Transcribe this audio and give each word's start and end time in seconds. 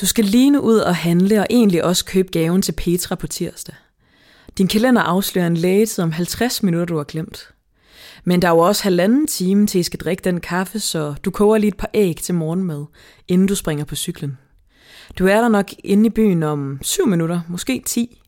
Du 0.00 0.06
skal 0.06 0.24
lige 0.24 0.50
nu 0.50 0.60
ud 0.60 0.78
og 0.78 0.96
handle 0.96 1.40
og 1.40 1.46
egentlig 1.50 1.84
også 1.84 2.04
købe 2.04 2.28
gaven 2.28 2.62
til 2.62 2.72
Petra 2.72 3.14
på 3.14 3.26
tirsdag. 3.26 3.74
Din 4.58 4.68
kalender 4.68 5.02
afslører 5.02 5.46
en 5.46 5.56
lægetid 5.56 6.04
om 6.04 6.12
50 6.12 6.62
minutter, 6.62 6.84
du 6.86 6.96
har 6.96 7.04
glemt. 7.04 7.50
Men 8.24 8.42
der 8.42 8.48
er 8.48 8.52
jo 8.52 8.58
også 8.58 8.82
halvanden 8.82 9.26
time 9.26 9.66
til, 9.66 9.78
I 9.78 9.82
skal 9.82 10.00
drikke 10.00 10.22
den 10.24 10.40
kaffe, 10.40 10.80
så 10.80 11.14
du 11.24 11.30
koger 11.30 11.58
lige 11.58 11.68
et 11.68 11.76
par 11.76 11.90
æg 11.94 12.16
til 12.16 12.34
morgenmad, 12.34 12.84
inden 13.28 13.46
du 13.46 13.54
springer 13.54 13.84
på 13.84 13.94
cyklen. 13.94 14.38
Du 15.18 15.26
er 15.26 15.40
der 15.40 15.48
nok 15.48 15.66
inde 15.84 16.06
i 16.06 16.10
byen 16.10 16.42
om 16.42 16.78
7 16.82 17.06
minutter, 17.06 17.40
måske 17.48 17.82
10. 17.86 18.22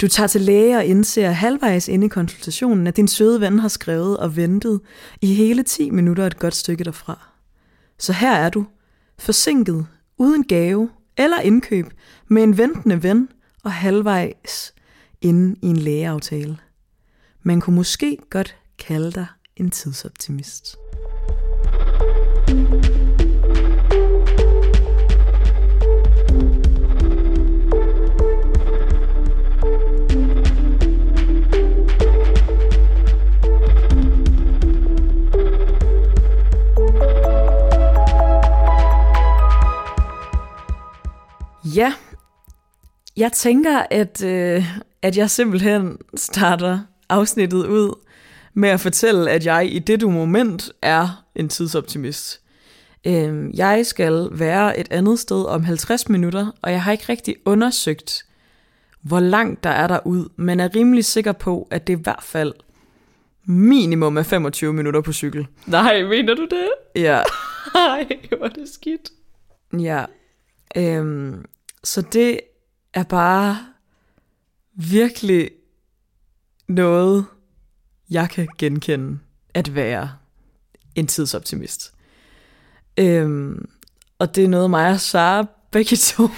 Du 0.00 0.08
tager 0.08 0.26
til 0.26 0.40
læge 0.40 0.76
og 0.76 0.84
indser 0.84 1.30
halvvejs 1.30 1.88
inde 1.88 2.06
i 2.06 2.08
konsultationen, 2.08 2.86
at 2.86 2.96
din 2.96 3.08
søde 3.08 3.40
ven 3.40 3.58
har 3.58 3.68
skrevet 3.68 4.16
og 4.16 4.36
ventet 4.36 4.80
i 5.20 5.34
hele 5.34 5.62
10 5.62 5.90
minutter 5.90 6.26
et 6.26 6.38
godt 6.38 6.54
stykke 6.54 6.84
derfra. 6.84 7.28
Så 7.98 8.12
her 8.12 8.32
er 8.32 8.50
du, 8.50 8.66
forsinket, 9.18 9.86
uden 10.18 10.44
gave 10.44 10.90
eller 11.16 11.40
indkøb, 11.40 11.86
med 12.28 12.42
en 12.42 12.58
ventende 12.58 13.02
ven 13.02 13.28
og 13.64 13.72
halvvejs 13.72 14.74
inde 15.20 15.56
i 15.62 15.66
en 15.66 15.76
lægeaftale. 15.76 16.58
Man 17.42 17.60
kunne 17.60 17.76
måske 17.76 18.18
godt 18.30 18.56
kalde 18.78 19.12
dig 19.12 19.26
en 19.56 19.70
tidsoptimist. 19.70 20.76
Ja, 41.78 41.94
jeg 43.16 43.32
tænker, 43.32 43.82
at, 43.90 44.24
øh, 44.24 44.64
at 45.02 45.16
jeg 45.16 45.30
simpelthen 45.30 45.98
starter 46.14 46.80
afsnittet 47.08 47.66
ud 47.66 47.98
med 48.54 48.68
at 48.68 48.80
fortælle, 48.80 49.30
at 49.30 49.46
jeg 49.46 49.68
i 49.72 49.78
det 49.78 50.02
moment 50.02 50.72
er 50.82 51.24
en 51.34 51.48
tidsoptimist. 51.48 52.40
Øh, 53.06 53.58
jeg 53.58 53.86
skal 53.86 54.28
være 54.32 54.78
et 54.78 54.88
andet 54.90 55.18
sted 55.18 55.44
om 55.44 55.64
50 55.64 56.08
minutter, 56.08 56.46
og 56.62 56.72
jeg 56.72 56.82
har 56.82 56.92
ikke 56.92 57.04
rigtig 57.08 57.36
undersøgt, 57.44 58.24
hvor 59.02 59.20
langt 59.20 59.64
der 59.64 59.70
er 59.70 59.86
der 59.86 60.06
ud, 60.06 60.28
men 60.36 60.60
er 60.60 60.76
rimelig 60.76 61.04
sikker 61.04 61.32
på, 61.32 61.68
at 61.70 61.86
det 61.86 61.98
i 61.98 62.02
hvert 62.02 62.22
fald 62.22 62.52
minimum 63.44 64.16
er 64.16 64.22
25 64.22 64.72
minutter 64.72 65.00
på 65.00 65.12
cykel. 65.12 65.46
Nej, 65.66 66.02
mener 66.02 66.34
du 66.34 66.42
det? 66.42 66.68
Ja. 66.96 67.22
Nej, 67.74 68.06
hvor 68.38 68.46
er 68.46 68.50
det 68.50 68.68
skidt. 68.68 69.10
Ja. 69.80 70.04
Øhm, 70.76 71.44
så 71.84 72.02
det 72.02 72.40
er 72.94 73.02
bare 73.02 73.58
virkelig 74.74 75.50
noget, 76.68 77.26
jeg 78.10 78.30
kan 78.30 78.48
genkende 78.58 79.18
at 79.54 79.74
være 79.74 80.10
en 80.94 81.06
tidsoptimist. 81.06 81.92
Øhm, 82.98 83.68
og 84.18 84.34
det 84.34 84.44
er 84.44 84.48
noget, 84.48 84.70
mig 84.70 84.90
og 84.90 85.00
Sara 85.00 85.46
begge 85.70 85.96
to 85.96 86.28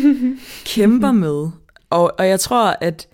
kæmper 0.74 1.12
med. 1.12 1.50
Og, 1.90 2.14
og 2.18 2.28
jeg 2.28 2.40
tror, 2.40 2.76
at, 2.80 3.08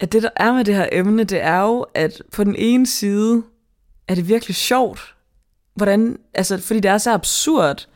at 0.00 0.12
det, 0.12 0.22
der 0.22 0.30
er 0.36 0.52
med 0.52 0.64
det 0.64 0.74
her 0.74 0.88
emne, 0.92 1.24
det 1.24 1.42
er 1.42 1.60
jo, 1.60 1.86
at 1.94 2.22
på 2.32 2.44
den 2.44 2.54
ene 2.56 2.86
side 2.86 3.42
er 4.08 4.14
det 4.14 4.28
virkelig 4.28 4.56
sjovt, 4.56 5.14
hvordan, 5.74 6.18
altså, 6.34 6.58
fordi 6.58 6.80
det 6.80 6.90
er 6.90 6.98
så 6.98 7.12
absurd, 7.12 7.88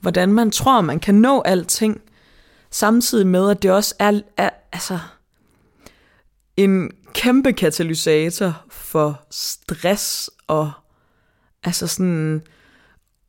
hvordan 0.00 0.32
man 0.32 0.50
tror, 0.50 0.80
man 0.80 1.00
kan 1.00 1.14
nå 1.14 1.40
alting, 1.40 2.00
samtidig 2.74 3.26
med, 3.26 3.50
at 3.50 3.62
det 3.62 3.70
også 3.70 3.94
er, 3.98 4.20
er 4.36 4.50
altså, 4.72 4.98
en 6.56 6.90
kæmpe 7.12 7.52
katalysator 7.52 8.64
for 8.70 9.26
stress 9.30 10.30
og 10.46 10.72
altså 11.64 11.86
sådan 11.86 12.42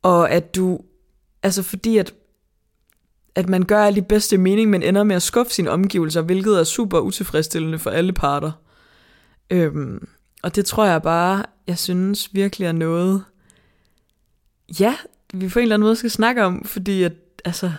og 0.02 0.32
at 0.32 0.56
du 0.56 0.80
altså 1.44 1.64
fordi 1.64 1.98
at 1.98 2.14
at 3.36 3.50
man 3.50 3.64
gør 3.64 3.84
alt 3.84 3.98
i 3.98 4.02
bedste 4.02 4.38
mening, 4.38 4.70
men 4.70 4.84
ender 4.84 5.04
med 5.04 5.16
at 5.16 5.22
skuffe 5.22 5.54
sine 5.54 5.70
omgivelser, 5.70 6.22
hvilket 6.22 6.60
er 6.60 6.64
super 6.64 7.00
utilfredsstillende 7.00 7.80
for 7.80 7.90
alle 7.90 8.14
parter. 8.14 8.52
Øhm, 9.50 10.08
og 10.44 10.56
det 10.56 10.66
tror 10.66 10.86
jeg 10.86 11.02
bare, 11.02 11.46
jeg 11.68 11.78
synes 11.78 12.34
virkelig 12.34 12.66
er 12.66 12.72
noget, 12.72 13.24
ja, 14.80 14.96
vi 15.34 15.50
på 15.50 15.60
en 15.60 15.64
eller 15.64 15.76
anden 15.76 15.86
måde 15.86 15.96
skal 15.96 16.12
snakke 16.12 16.44
om, 16.44 16.66
fordi 16.66 17.04
at, 17.04 17.14
altså, 17.46 17.72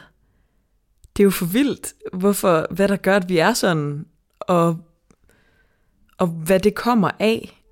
det 1.17 1.23
er 1.23 1.25
jo 1.25 1.31
for 1.31 1.47
vildt, 1.47 1.95
hvorfor, 2.13 2.67
hvad 2.71 2.89
der 2.89 2.97
gør, 2.97 3.17
at 3.17 3.29
vi 3.29 3.39
er 3.39 3.53
sådan, 3.53 4.07
og, 4.41 4.77
og 6.19 6.27
hvad 6.27 6.61
det 6.61 6.75
kommer 6.75 7.11
af. 7.19 7.63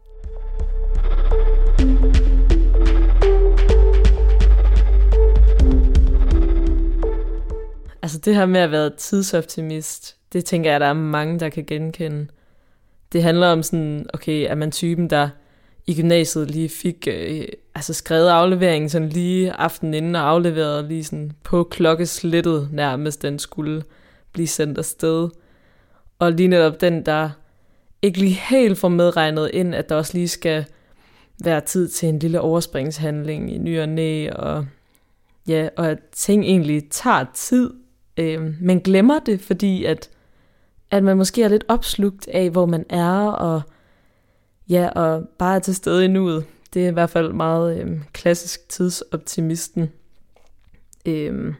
Altså 8.03 8.19
det 8.19 8.35
her 8.35 8.47
med 8.47 8.61
at 8.61 8.71
være 8.71 8.91
tidsoptimist, 8.97 10.17
det 10.33 10.45
tænker 10.45 10.71
jeg, 10.71 10.81
der 10.81 10.87
er 10.87 10.93
mange, 10.93 11.41
der 11.41 11.49
kan 11.49 11.65
genkende. 11.65 12.27
Det 13.13 13.23
handler 13.23 13.47
om 13.47 13.63
sådan, 13.63 14.07
okay, 14.15 14.51
er 14.51 14.55
man 14.55 14.73
typen, 14.73 15.11
der 15.11 15.29
i 15.87 15.95
gymnasiet 15.95 16.51
lige 16.51 16.69
fik 16.69 17.09
øh, 17.11 17.45
altså 17.75 17.93
skrevet 17.93 18.29
afleveringen 18.29 18.89
sådan 18.89 19.09
lige 19.09 19.53
aftenen 19.53 19.95
inden 19.95 20.17
og 20.17 20.29
afleveret 20.29 20.85
lige 20.85 21.05
sådan 21.05 21.33
på 21.43 21.65
klokkeslættet 21.65 22.69
nærmest, 22.73 23.23
den 23.23 23.39
skulle 23.39 23.83
blive 24.33 24.47
sendt 24.47 24.79
afsted. 24.79 25.29
Og 26.19 26.33
lige 26.33 26.49
netop 26.49 26.81
den, 26.81 27.07
der 27.07 27.31
ikke 28.03 28.19
lige 28.19 28.41
helt 28.49 28.79
får 28.79 28.89
medregnet 28.89 29.51
ind, 29.53 29.75
at 29.75 29.89
der 29.89 29.97
også 29.97 30.15
lige 30.15 30.29
skal 30.29 30.65
være 31.45 31.61
tid 31.61 31.89
til 31.89 32.09
en 32.09 32.19
lille 32.19 32.41
overspringshandling 32.41 33.55
i 33.55 33.59
ny 33.59 33.81
og 33.81 33.89
næ, 33.89 34.31
og 34.31 34.67
ja, 35.49 35.69
og 35.77 35.91
at 35.91 35.99
ting 36.13 36.45
egentlig 36.45 36.91
tager 36.91 37.25
tid, 37.35 37.71
øh, 38.17 38.55
men 38.61 38.81
glemmer 38.81 39.19
det, 39.19 39.41
fordi 39.41 39.85
at, 39.85 40.11
at 40.91 41.05
man 41.05 41.17
måske 41.17 41.43
er 41.43 41.49
lidt 41.49 41.65
opslugt 41.69 42.29
af, 42.29 42.51
hvor 42.51 42.67
man 42.67 42.87
er, 42.91 43.19
og 43.19 43.63
ja, 44.69 44.89
og 44.89 45.25
bare 45.39 45.57
er 45.57 45.61
til 45.61 45.75
stede 45.75 46.05
i 46.05 46.09
nuet. 46.09 46.45
Det 46.75 46.85
er 46.85 46.89
i 46.89 46.93
hvert 46.93 47.11
fald 47.11 47.33
meget 47.33 47.81
øh, 47.81 48.01
klassisk 48.13 48.69
tidsoptimisten. 48.69 49.93
Øh, 51.07 51.55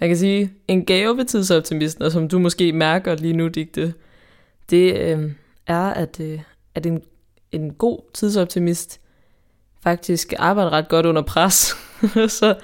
man 0.00 0.08
kan 0.08 0.16
sige, 0.16 0.52
en 0.68 0.84
gave 0.84 1.16
ved 1.16 1.24
tidsoptimisten, 1.24 2.04
og 2.04 2.12
som 2.12 2.28
du 2.28 2.38
måske 2.38 2.72
mærker 2.72 3.14
lige 3.14 3.36
nu, 3.36 3.48
Digte, 3.48 3.94
det 4.70 4.96
øh, 4.96 5.32
er, 5.66 5.84
at, 5.84 6.20
øh, 6.20 6.40
at 6.74 6.86
en, 6.86 7.02
en 7.52 7.74
god 7.74 8.00
tidsoptimist 8.14 9.00
faktisk 9.82 10.32
arbejder 10.38 10.70
ret 10.70 10.88
godt 10.88 11.06
under 11.06 11.22
pres. 11.22 11.56
så, 12.38 12.58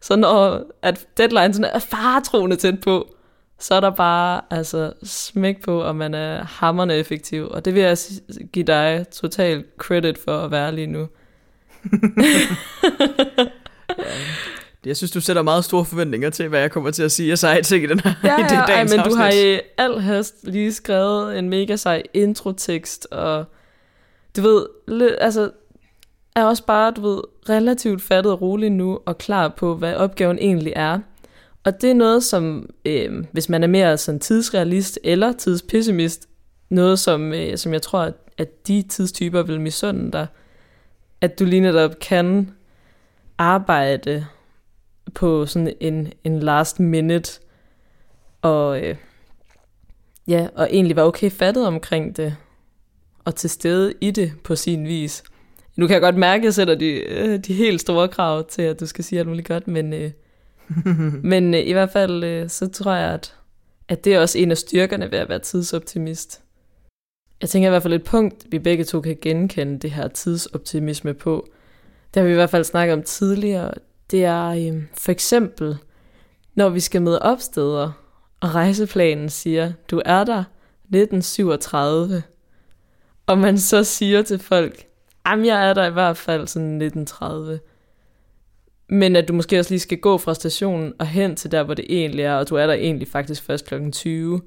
så 0.00 0.16
når 0.16 0.64
at 0.82 1.06
deadline 1.16 1.66
er 1.66 1.78
faretroende 1.78 2.56
tæt 2.56 2.80
på, 2.80 3.14
så 3.58 3.74
er 3.74 3.80
der 3.80 3.90
bare 3.90 4.40
altså 4.50 4.92
smæk 5.02 5.62
på, 5.62 5.82
og 5.82 5.96
man 5.96 6.14
er 6.14 6.44
hammerne 6.44 6.94
effektiv. 6.94 7.48
Og 7.50 7.64
det 7.64 7.74
vil 7.74 7.82
jeg 7.82 7.98
give 8.52 8.64
dig 8.64 9.06
total 9.12 9.64
credit 9.78 10.18
for 10.18 10.38
at 10.38 10.50
være 10.50 10.74
lige 10.74 10.86
nu. 10.86 11.08
Jeg 14.86 14.96
synes, 14.96 15.10
du 15.10 15.20
sætter 15.20 15.42
meget 15.42 15.64
store 15.64 15.84
forventninger 15.84 16.30
til, 16.30 16.48
hvad 16.48 16.60
jeg 16.60 16.70
kommer 16.70 16.90
til 16.90 17.02
at 17.02 17.12
sige 17.12 17.32
af 17.32 17.38
seje 17.38 17.62
ting 17.62 17.84
i 17.84 17.86
den 17.86 18.00
her 18.00 18.12
ja, 18.24 18.38
i 18.40 18.42
det 18.42 18.52
ja, 18.52 18.56
ej, 18.56 18.84
men 18.84 18.92
afsnit. 18.92 19.04
du 19.04 19.14
har 19.14 19.30
i 19.30 19.60
al 19.78 20.00
hast 20.00 20.34
lige 20.42 20.72
skrevet 20.72 21.38
en 21.38 21.48
mega 21.48 21.76
sej 21.76 22.02
introtekst, 22.14 23.06
og 23.10 23.44
du 24.36 24.42
ved, 24.42 24.66
altså, 25.20 25.50
er 26.36 26.44
også 26.44 26.66
bare, 26.66 26.90
du 26.90 27.00
ved, 27.00 27.20
relativt 27.48 28.02
fattet 28.02 28.32
og 28.32 28.42
rolig 28.42 28.70
nu, 28.70 28.98
og 29.06 29.18
klar 29.18 29.48
på, 29.48 29.74
hvad 29.74 29.94
opgaven 29.94 30.38
egentlig 30.38 30.72
er. 30.76 30.98
Og 31.64 31.80
det 31.80 31.90
er 31.90 31.94
noget, 31.94 32.24
som, 32.24 32.70
øh, 32.84 33.24
hvis 33.32 33.48
man 33.48 33.62
er 33.62 33.66
mere 33.66 33.98
sådan 33.98 34.20
tidsrealist 34.20 34.98
eller 35.04 35.32
tidspessimist, 35.32 36.28
noget, 36.70 36.98
som, 36.98 37.32
øh, 37.32 37.58
som 37.58 37.72
jeg 37.72 37.82
tror, 37.82 38.12
at 38.38 38.66
de 38.68 38.82
tidstyper 38.82 39.42
vil 39.42 39.60
misunde 39.60 40.12
dig, 40.12 40.26
at 41.20 41.38
du 41.38 41.44
lige 41.44 41.60
netop 41.60 41.98
kan 42.00 42.50
arbejde 43.38 44.26
på 45.14 45.46
sådan 45.46 45.72
en, 45.80 46.12
en 46.24 46.40
last 46.40 46.80
minute, 46.80 47.40
og 48.42 48.80
øh, 48.82 48.96
ja, 50.28 50.48
og 50.54 50.68
egentlig 50.70 50.96
være 50.96 51.06
okay 51.06 51.30
fattet 51.30 51.66
omkring 51.66 52.16
det, 52.16 52.36
og 53.24 53.34
til 53.34 53.50
stede 53.50 53.94
i 54.00 54.10
det 54.10 54.32
på 54.44 54.56
sin 54.56 54.86
vis. 54.86 55.22
Nu 55.76 55.86
kan 55.86 55.94
jeg 55.94 56.02
godt 56.02 56.16
mærke, 56.16 56.40
at 56.40 56.44
jeg 56.44 56.54
sætter 56.54 56.74
de, 56.74 56.86
øh, 56.86 57.38
de 57.38 57.54
helt 57.54 57.80
store 57.80 58.08
krav 58.08 58.48
til, 58.48 58.62
at 58.62 58.80
du 58.80 58.86
skal 58.86 59.04
sige 59.04 59.18
alt 59.18 59.28
muligt 59.28 59.48
godt, 59.48 59.68
men, 59.68 59.92
øh, 59.92 60.10
men 61.32 61.54
øh, 61.54 61.60
i 61.60 61.72
hvert 61.72 61.90
fald, 61.90 62.24
øh, 62.24 62.48
så 62.48 62.68
tror 62.68 62.94
jeg, 62.94 63.12
at, 63.12 63.34
at 63.88 64.04
det 64.04 64.14
er 64.14 64.20
også 64.20 64.38
en 64.38 64.50
af 64.50 64.58
styrkerne 64.58 65.10
ved 65.10 65.18
at 65.18 65.28
være 65.28 65.38
tidsoptimist. 65.38 66.42
Jeg 67.40 67.48
tænker 67.48 67.68
i 67.68 67.70
hvert 67.70 67.82
fald 67.82 67.94
et 67.94 68.04
punkt, 68.04 68.46
vi 68.50 68.58
begge 68.58 68.84
to 68.84 69.00
kan 69.00 69.18
genkende 69.22 69.78
det 69.78 69.90
her 69.90 70.08
tidsoptimisme 70.08 71.14
på. 71.14 71.48
Det 72.14 72.20
har 72.20 72.26
vi 72.26 72.32
i 72.32 72.34
hvert 72.34 72.50
fald 72.50 72.64
snakket 72.64 72.94
om 72.94 73.02
tidligere. 73.02 73.72
Det 74.10 74.24
er 74.24 74.46
øhm, 74.46 74.88
for 74.94 75.12
eksempel 75.12 75.78
når 76.54 76.68
vi 76.68 76.80
skal 76.80 77.02
møde 77.02 77.22
opsteder, 77.22 77.92
og 78.40 78.54
rejseplanen 78.54 79.28
siger, 79.28 79.72
du 79.90 80.02
er 80.04 80.24
der 80.24 80.44
1937, 80.84 82.22
og 83.26 83.38
man 83.38 83.58
så 83.58 83.84
siger 83.84 84.22
til 84.22 84.38
folk, 84.38 84.86
jamen 85.26 85.46
jeg 85.46 85.68
er 85.70 85.74
der 85.74 85.86
i 85.86 85.90
hvert 85.90 86.16
fald 86.16 86.46
sådan 86.46 86.82
1930, 86.82 87.60
men 88.88 89.16
at 89.16 89.28
du 89.28 89.32
måske 89.32 89.58
også 89.58 89.70
lige 89.70 89.80
skal 89.80 89.98
gå 89.98 90.18
fra 90.18 90.34
stationen 90.34 90.92
og 90.98 91.06
hen 91.06 91.36
til 91.36 91.52
der, 91.52 91.62
hvor 91.62 91.74
det 91.74 91.84
egentlig 91.88 92.24
er, 92.24 92.34
og 92.34 92.48
du 92.48 92.54
er 92.54 92.66
der 92.66 92.74
egentlig 92.74 93.08
faktisk 93.08 93.42
først 93.42 93.66
kl. 93.66 93.90
20. 93.90 94.40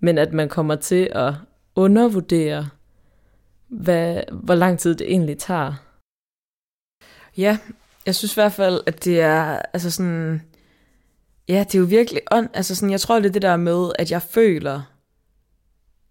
Men 0.00 0.18
at 0.18 0.32
man 0.32 0.48
kommer 0.48 0.74
til 0.74 1.08
at 1.12 1.34
undervurdere, 1.76 2.68
hvad, 3.68 4.22
hvor 4.32 4.54
lang 4.54 4.78
tid 4.78 4.94
det 4.94 5.12
egentlig 5.12 5.38
tager. 5.38 5.74
Ja, 7.36 7.58
jeg 8.06 8.14
synes 8.14 8.32
i 8.32 8.40
hvert 8.40 8.52
fald, 8.52 8.80
at 8.86 9.04
det 9.04 9.20
er, 9.20 9.58
altså 9.72 9.90
sådan, 9.90 10.42
ja, 11.48 11.64
det 11.64 11.74
er 11.74 11.78
jo 11.78 11.84
virkelig, 11.84 12.22
on, 12.30 12.48
altså 12.54 12.74
sådan, 12.74 12.90
jeg 12.90 13.00
tror, 13.00 13.20
det 13.20 13.26
er 13.26 13.32
det 13.32 13.42
der 13.42 13.56
med, 13.56 13.92
at 13.98 14.10
jeg 14.10 14.22
føler, 14.22 14.82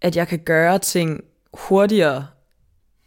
at 0.02 0.16
jeg 0.16 0.28
kan 0.28 0.40
gøre 0.40 0.80
ting 0.80 1.24
hurtigere, 1.54 2.28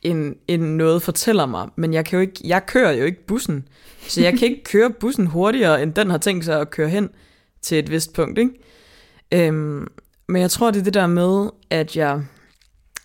end, 0.02 0.36
end 0.48 0.62
noget 0.62 1.02
fortæller 1.02 1.46
mig. 1.46 1.68
Men 1.76 1.94
jeg, 1.94 2.04
kan 2.04 2.16
jo 2.16 2.20
ikke, 2.20 2.40
jeg 2.44 2.66
kører 2.66 2.92
jo 2.92 3.04
ikke 3.04 3.26
bussen, 3.26 3.68
så 4.08 4.20
jeg 4.20 4.38
kan 4.38 4.48
ikke 4.48 4.64
køre 4.72 4.90
bussen 4.90 5.26
hurtigere, 5.26 5.82
end 5.82 5.94
den 5.94 6.10
har 6.10 6.18
tænkt 6.18 6.44
sig 6.44 6.60
at 6.60 6.70
køre 6.70 6.88
hen 6.88 7.10
til 7.62 7.78
et 7.78 7.90
vist 7.90 8.12
punkt. 8.12 8.38
Ikke? 8.38 8.52
Øhm, 9.32 9.86
men 10.28 10.42
jeg 10.42 10.50
tror, 10.50 10.70
det 10.70 10.80
er 10.80 10.84
det 10.84 10.94
der 10.94 11.06
med, 11.06 11.50
at 11.70 11.96
jeg 11.96 12.22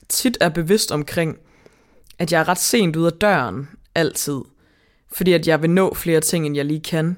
tit 0.09 0.37
er 0.41 0.49
bevidst 0.49 0.91
omkring, 0.91 1.37
at 2.19 2.31
jeg 2.31 2.39
er 2.39 2.47
ret 2.47 2.59
sent 2.59 2.95
ud 2.95 3.05
af 3.05 3.11
døren, 3.11 3.69
altid. 3.95 4.41
Fordi 5.11 5.33
at 5.33 5.47
jeg 5.47 5.61
vil 5.61 5.69
nå 5.69 5.93
flere 5.93 6.21
ting, 6.21 6.45
end 6.45 6.55
jeg 6.55 6.65
lige 6.65 6.79
kan. 6.79 7.17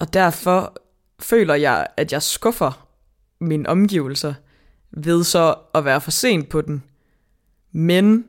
Og 0.00 0.12
derfor 0.12 0.76
føler 1.20 1.54
jeg, 1.54 1.86
at 1.96 2.12
jeg 2.12 2.22
skuffer 2.22 2.88
mine 3.40 3.68
omgivelser 3.68 4.34
ved 4.90 5.24
så 5.24 5.54
at 5.74 5.84
være 5.84 6.00
for 6.00 6.10
sent 6.10 6.48
på 6.48 6.60
den. 6.60 6.82
Men 7.72 8.24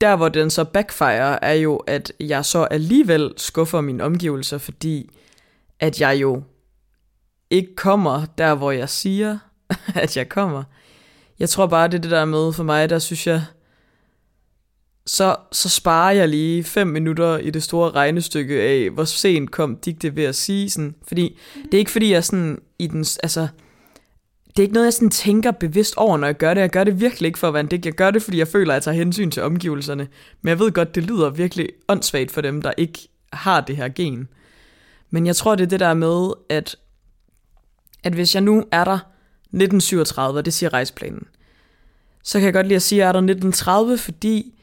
der, 0.00 0.16
hvor 0.16 0.28
den 0.28 0.50
så 0.50 0.64
backfire, 0.64 1.44
er 1.44 1.52
jo, 1.52 1.76
at 1.76 2.12
jeg 2.20 2.44
så 2.44 2.64
alligevel 2.64 3.34
skuffer 3.36 3.80
mine 3.80 4.04
omgivelser, 4.04 4.58
fordi 4.58 5.10
at 5.80 6.00
jeg 6.00 6.20
jo 6.20 6.42
ikke 7.50 7.76
kommer 7.76 8.24
der, 8.38 8.54
hvor 8.54 8.70
jeg 8.70 8.88
siger, 8.88 9.38
at 9.94 10.16
jeg 10.16 10.28
kommer. 10.28 10.64
Jeg 11.40 11.48
tror 11.48 11.66
bare, 11.66 11.88
det 11.88 11.94
er 11.94 12.02
det 12.02 12.10
der 12.10 12.24
med 12.24 12.52
for 12.52 12.62
mig, 12.62 12.90
der 12.90 12.98
synes 12.98 13.26
jeg, 13.26 13.44
så, 15.06 15.36
så 15.52 15.68
sparer 15.68 16.12
jeg 16.12 16.28
lige 16.28 16.64
fem 16.64 16.86
minutter 16.86 17.38
i 17.38 17.50
det 17.50 17.62
store 17.62 17.90
regnestykke 17.90 18.62
af, 18.62 18.90
hvor 18.90 19.04
sent 19.04 19.50
kom 19.50 19.76
digte 19.76 20.16
ved 20.16 20.24
at 20.24 20.34
sige 20.34 20.70
sådan. 20.70 20.94
Fordi 21.08 21.38
det 21.64 21.74
er 21.74 21.78
ikke 21.78 21.90
fordi, 21.90 22.12
jeg 22.12 22.24
sådan 22.24 22.58
i 22.78 22.86
den, 22.86 23.04
altså, 23.22 23.48
det 24.46 24.58
er 24.58 24.62
ikke 24.62 24.74
noget, 24.74 24.86
jeg 24.86 24.92
sådan 24.92 25.10
tænker 25.10 25.50
bevidst 25.50 25.94
over, 25.96 26.16
når 26.16 26.26
jeg 26.26 26.36
gør 26.36 26.54
det. 26.54 26.60
Jeg 26.60 26.70
gør 26.70 26.84
det 26.84 27.00
virkelig 27.00 27.26
ikke 27.26 27.38
for 27.38 27.48
at 27.48 27.54
være 27.54 27.60
en 27.60 27.66
digt. 27.66 27.86
Jeg 27.86 27.92
gør 27.92 28.10
det, 28.10 28.22
fordi 28.22 28.38
jeg 28.38 28.48
føler, 28.48 28.72
at 28.72 28.74
jeg 28.74 28.82
tager 28.82 28.96
hensyn 28.96 29.30
til 29.30 29.42
omgivelserne. 29.42 30.08
Men 30.42 30.48
jeg 30.48 30.58
ved 30.58 30.72
godt, 30.72 30.94
det 30.94 31.02
lyder 31.04 31.30
virkelig 31.30 31.68
åndssvagt 31.88 32.30
for 32.30 32.40
dem, 32.40 32.62
der 32.62 32.72
ikke 32.76 33.08
har 33.32 33.60
det 33.60 33.76
her 33.76 33.88
gen. 33.88 34.28
Men 35.10 35.26
jeg 35.26 35.36
tror, 35.36 35.54
det 35.54 35.64
er 35.64 35.68
det 35.68 35.80
der 35.80 35.94
med, 35.94 36.32
at, 36.48 36.76
at 38.04 38.12
hvis 38.12 38.34
jeg 38.34 38.42
nu 38.42 38.64
er 38.72 38.84
der 38.84 38.98
1937, 39.52 40.38
og 40.38 40.44
det 40.44 40.54
siger 40.54 40.72
rejseplanen. 40.72 41.26
så 42.22 42.38
kan 42.38 42.44
jeg 42.44 42.52
godt 42.52 42.66
lide 42.66 42.76
at 42.76 42.82
sige, 42.82 42.98
at 42.98 43.00
jeg 43.00 43.08
er 43.08 43.12
der 43.12 43.18
1930, 43.18 43.98
fordi 43.98 44.54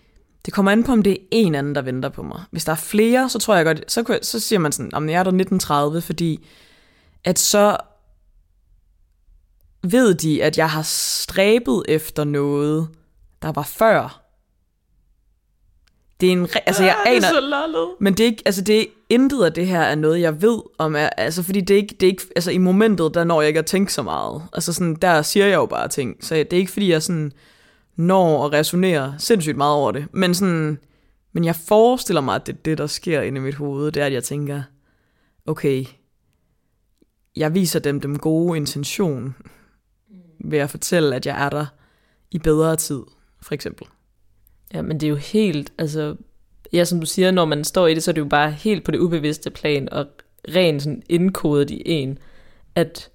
det 0.45 0.53
kommer 0.53 0.71
an 0.71 0.83
på, 0.83 0.91
om 0.91 1.01
det 1.01 1.11
er 1.13 1.17
en 1.31 1.55
anden, 1.55 1.75
der 1.75 1.81
venter 1.81 2.09
på 2.09 2.23
mig. 2.23 2.43
Hvis 2.51 2.65
der 2.65 2.71
er 2.71 2.75
flere, 2.75 3.29
så 3.29 3.39
tror 3.39 3.55
jeg 3.55 3.65
godt, 3.65 3.91
så, 3.91 4.19
så 4.21 4.39
siger 4.39 4.59
man 4.59 4.71
sådan, 4.71 4.93
om 4.93 5.09
jeg 5.09 5.19
er 5.19 5.23
der 5.23 5.29
1930, 5.29 6.01
fordi 6.01 6.45
at 7.23 7.39
så 7.39 7.77
ved 9.83 10.15
de, 10.15 10.43
at 10.43 10.57
jeg 10.57 10.69
har 10.69 10.81
stræbet 10.81 11.83
efter 11.87 12.23
noget, 12.23 12.87
der 13.41 13.51
var 13.51 13.63
før. 13.63 14.26
Det 16.21 16.27
er 16.27 16.31
en, 16.31 16.47
altså 16.65 16.83
jeg 16.83 16.95
ja, 17.05 17.11
aner, 17.11 17.19
det 17.19 17.37
er 17.37 17.41
så 17.41 17.95
men 17.99 18.13
det 18.13 18.19
er 18.19 18.25
ikke, 18.25 18.43
altså 18.45 18.61
det 18.61 18.81
er 18.81 18.85
intet 19.09 19.43
af 19.43 19.53
det 19.53 19.67
her 19.67 19.81
er 19.81 19.95
noget, 19.95 20.21
jeg 20.21 20.41
ved 20.41 20.59
om, 20.77 20.95
er, 20.95 21.09
altså 21.09 21.43
fordi 21.43 21.61
det 21.61 21.73
er 21.73 21.77
ikke, 21.77 21.95
det 21.99 22.03
er 22.03 22.11
ikke, 22.11 22.23
altså 22.35 22.51
i 22.51 22.57
momentet, 22.57 23.13
der 23.13 23.23
når 23.23 23.41
jeg 23.41 23.47
ikke 23.47 23.59
at 23.59 23.65
tænke 23.65 23.93
så 23.93 24.03
meget. 24.03 24.43
Altså 24.53 24.73
sådan, 24.73 24.95
der 24.95 25.21
siger 25.21 25.45
jeg 25.45 25.55
jo 25.55 25.65
bare 25.65 25.87
ting, 25.87 26.25
så 26.25 26.35
det 26.35 26.53
er 26.53 26.57
ikke 26.57 26.71
fordi, 26.71 26.91
jeg 26.91 27.03
sådan 27.03 27.31
når 27.95 28.45
at 28.45 28.53
resonere 28.53 29.15
sindssygt 29.17 29.57
meget 29.57 29.75
over 29.75 29.91
det, 29.91 30.05
men 30.11 30.33
sådan, 30.33 30.79
men 31.33 31.45
jeg 31.45 31.55
forestiller 31.55 32.21
mig, 32.21 32.35
at 32.35 32.47
det 32.47 32.65
det, 32.65 32.77
der 32.77 32.87
sker 32.87 33.21
inde 33.21 33.37
i 33.37 33.41
mit 33.41 33.55
hoved, 33.55 33.91
det 33.91 34.01
er, 34.01 34.05
at 34.05 34.13
jeg 34.13 34.23
tænker, 34.23 34.61
okay, 35.45 35.85
jeg 37.35 37.53
viser 37.53 37.79
dem 37.79 38.01
dem 38.01 38.19
gode 38.19 38.57
intention, 38.57 39.35
ved 40.45 40.59
at 40.59 40.69
fortælle, 40.69 41.15
at 41.15 41.25
jeg 41.25 41.45
er 41.45 41.49
der 41.49 41.65
i 42.31 42.39
bedre 42.39 42.75
tid, 42.75 43.01
for 43.41 43.53
eksempel. 43.53 43.87
Ja, 44.73 44.81
men 44.81 44.99
det 44.99 45.07
er 45.07 45.09
jo 45.09 45.15
helt, 45.15 45.73
altså, 45.77 46.15
ja, 46.73 46.85
som 46.85 46.99
du 46.99 47.05
siger, 47.05 47.31
når 47.31 47.45
man 47.45 47.63
står 47.63 47.87
i 47.87 47.93
det, 47.93 48.03
så 48.03 48.11
er 48.11 48.13
det 48.13 48.21
jo 48.21 48.25
bare 48.25 48.51
helt 48.51 48.83
på 48.83 48.91
det 48.91 48.99
ubevidste 48.99 49.49
plan, 49.49 49.89
og 49.91 50.05
rent 50.55 50.83
sådan 50.83 51.03
indkodet 51.09 51.69
i 51.69 51.81
en, 51.85 52.17
at 52.75 53.09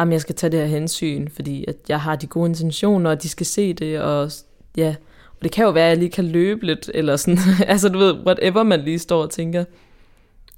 jamen, 0.00 0.12
jeg 0.12 0.20
skal 0.20 0.34
tage 0.34 0.50
det 0.50 0.60
her 0.60 0.66
hensyn, 0.66 1.28
fordi 1.28 1.64
at 1.68 1.76
jeg 1.88 2.00
har 2.00 2.16
de 2.16 2.26
gode 2.26 2.48
intentioner, 2.48 3.10
og 3.10 3.22
de 3.22 3.28
skal 3.28 3.46
se 3.46 3.72
det, 3.72 4.00
og 4.00 4.30
ja, 4.76 4.94
og 5.36 5.42
det 5.42 5.52
kan 5.52 5.64
jo 5.64 5.70
være, 5.70 5.84
at 5.84 5.90
jeg 5.90 5.98
lige 5.98 6.10
kan 6.10 6.24
løbe 6.24 6.66
lidt, 6.66 6.90
eller 6.94 7.16
sådan, 7.16 7.38
altså 7.66 7.88
du 7.88 7.98
ved, 7.98 8.12
whatever 8.26 8.62
man 8.62 8.80
lige 8.80 8.98
står 8.98 9.22
og 9.22 9.30
tænker. 9.30 9.64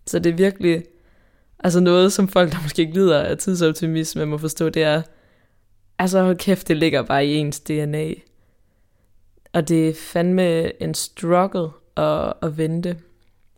Så 0.06 0.19
det 0.19 0.32
er 0.32 0.37
virkelig, 0.37 0.82
altså 1.58 1.81
noget, 1.81 2.12
som 2.12 2.29
folk, 2.29 2.52
der 2.52 2.58
måske 2.62 2.82
ikke 2.82 2.94
lider 2.94 3.20
af 3.20 3.38
tidsoptimisme, 3.38 4.26
må 4.26 4.38
forstå, 4.38 4.69
det 4.69 4.82
er, 4.82 5.02
Altså 6.02 6.23
hold 6.23 6.37
kæft, 6.37 6.69
det 6.69 6.76
ligger 6.76 7.02
bare 7.02 7.26
i 7.26 7.34
ens 7.34 7.61
DNA. 7.61 8.08
Og 9.52 9.69
det 9.69 9.88
er 9.88 9.94
fandme 9.94 10.82
en 10.82 10.94
struggle 10.94 11.69
at, 11.96 12.32
at 12.43 12.58
vente. 12.58 12.96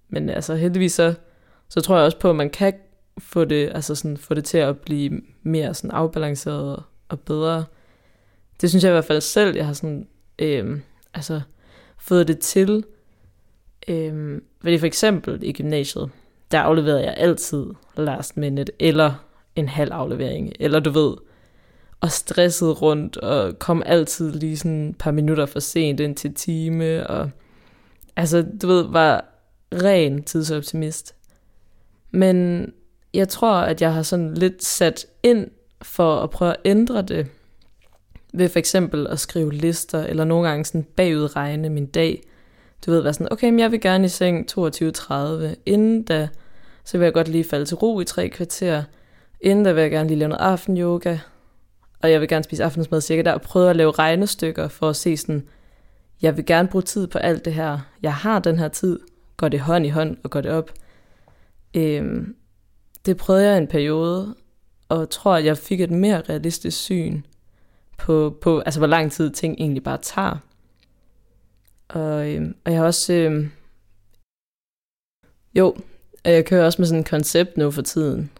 Men 0.08 0.29
altså 0.29 0.55
heldigvis 0.55 0.93
så, 0.93 1.14
så 1.69 1.81
tror 1.81 1.96
jeg 1.96 2.05
også 2.05 2.19
på, 2.19 2.31
at 2.31 2.37
man 2.37 2.50
kan 2.50 2.75
få 3.19 3.44
det, 3.44 3.70
altså 3.75 3.94
sådan, 3.94 4.17
få 4.17 4.35
det 4.35 4.44
til 4.44 4.58
at 4.58 4.79
blive 4.79 5.20
mere 5.43 5.75
sådan 5.75 5.91
afbalanceret 5.91 6.82
og 7.08 7.20
bedre. 7.20 7.64
Det 8.61 8.70
synes 8.70 8.85
jeg 8.85 8.91
i 8.91 8.93
hvert 8.93 9.05
fald 9.05 9.20
selv, 9.20 9.56
jeg 9.56 9.67
har 9.67 9.73
sådan, 9.73 10.08
øhm, 10.38 10.82
altså, 11.14 11.41
fået 11.99 12.29
det 12.29 12.38
til. 12.38 12.85
Øhm, 13.88 14.44
fordi 14.61 14.79
for 14.79 14.87
eksempel 14.87 15.38
i 15.43 15.52
gymnasiet, 15.52 16.11
der 16.50 16.61
afleverede 16.61 17.05
jeg 17.05 17.14
altid 17.17 17.67
last 17.97 18.37
minute, 18.37 18.73
eller 18.79 19.25
en 19.56 19.69
halv 19.69 19.93
aflevering, 19.93 20.52
eller 20.61 20.81
du 20.81 20.90
ved, 20.90 21.14
og 22.00 22.11
stresset 22.11 22.83
rundt, 22.83 23.16
og 23.16 23.59
kom 23.59 23.83
altid 23.87 24.33
lige 24.33 24.57
sådan 24.57 24.88
et 24.88 24.99
par 24.99 25.11
minutter 25.11 25.47
for 25.47 25.61
sent 25.61 26.00
ind 26.00 26.16
til 26.16 26.35
time, 26.35 27.07
og 27.07 27.30
altså, 28.16 28.45
du 28.62 28.66
ved, 28.66 28.85
var 28.88 29.25
ren 29.73 30.23
tidsoptimist. 30.23 31.14
Men 32.11 32.69
jeg 33.14 33.28
tror, 33.28 33.54
at 33.54 33.83
jeg 33.83 33.95
har 33.95 34.02
sådan 34.02 34.35
lidt 34.35 34.64
sat 34.64 35.07
ind 35.23 35.50
for 35.83 36.21
at 36.21 36.30
prøve 36.30 36.50
at 36.50 36.61
ændre 36.64 37.02
det, 37.02 37.26
ved 38.35 38.49
for 38.49 38.59
eksempel 38.59 39.07
at 39.07 39.21
skrive 39.21 39.52
lister, 39.52 40.04
eller 40.04 40.25
nogle 40.25 40.49
gange 40.49 40.64
sådan 40.64 40.87
bagudregne 40.97 41.69
min 41.69 41.87
dag. 41.87 42.23
Du 42.87 42.90
ved, 42.90 43.00
være 43.00 43.12
sådan, 43.12 43.33
okay, 43.33 43.50
men 43.50 43.59
jeg 43.59 43.73
vil 43.73 43.80
gerne 43.80 44.04
i 44.04 44.09
seng 44.09 44.47
22.30. 44.59 45.14
Inden 45.66 46.02
da, 46.02 46.28
så 46.85 46.99
vil 46.99 47.04
jeg 47.04 47.14
godt 47.14 47.28
lige 47.28 47.45
falde 47.45 47.64
til 47.64 47.76
ro 47.76 48.00
i 48.00 48.04
tre 48.04 48.28
kvarter. 48.28 48.83
Inden 49.40 49.64
da 49.64 49.73
vil 49.73 49.80
jeg 49.80 49.90
gerne 49.90 50.09
lige 50.09 50.19
lave 50.19 50.28
noget 50.28 50.42
aftenyoga 50.42 51.19
og 52.04 52.11
jeg 52.11 52.20
vil 52.20 52.28
gerne 52.28 52.44
spise 52.44 52.64
aftensmad 52.64 53.00
cirka 53.00 53.23
der, 53.23 53.32
og 53.32 53.42
prøve 53.42 53.70
at 53.70 53.76
lave 53.76 53.90
regnestykker 53.90 54.68
for 54.68 54.88
at 54.88 54.96
se 54.96 55.16
sådan, 55.16 55.49
jeg 56.23 56.37
vil 56.37 56.46
gerne 56.46 56.68
bruge 56.68 56.82
tid 56.82 57.06
på 57.06 57.18
alt 57.18 57.44
det 57.44 57.54
her. 57.54 57.78
Jeg 58.02 58.14
har 58.14 58.38
den 58.38 58.58
her 58.58 58.68
tid. 58.68 59.00
Går 59.37 59.49
det 59.49 59.61
hånd 59.61 59.87
i 59.87 59.88
hånd 59.88 60.16
og 60.25 60.30
går 60.30 60.40
det 60.40 60.50
op? 60.50 60.70
Øhm, 61.76 62.37
det 63.06 63.16
prøvede 63.16 63.49
jeg 63.49 63.58
en 63.58 63.66
periode, 63.66 64.34
og 64.88 65.11
tror, 65.11 65.34
at 65.34 65.44
jeg 65.44 65.58
fik 65.58 65.80
et 65.80 65.90
mere 65.90 66.23
realistisk 66.28 66.78
syn 66.78 67.23
på, 67.99 68.38
på 68.40 68.61
altså 68.61 68.80
hvor 68.80 68.87
lang 68.87 69.12
tid 69.12 69.30
ting 69.30 69.56
egentlig 69.58 69.82
bare 69.82 69.99
tager. 70.02 70.37
Og, 71.88 72.32
øhm, 72.32 72.56
og 72.64 72.73
jeg 72.73 72.80
har 72.80 72.87
også... 72.87 73.12
Øhm, 73.12 73.50
jo, 75.54 75.76
jeg 76.25 76.46
kører 76.46 76.64
også 76.64 76.82
med 76.82 76.87
sådan 76.87 77.00
et 77.00 77.08
koncept 77.11 77.56
nu 77.56 77.70
for 77.70 77.82
tiden. 77.82 78.30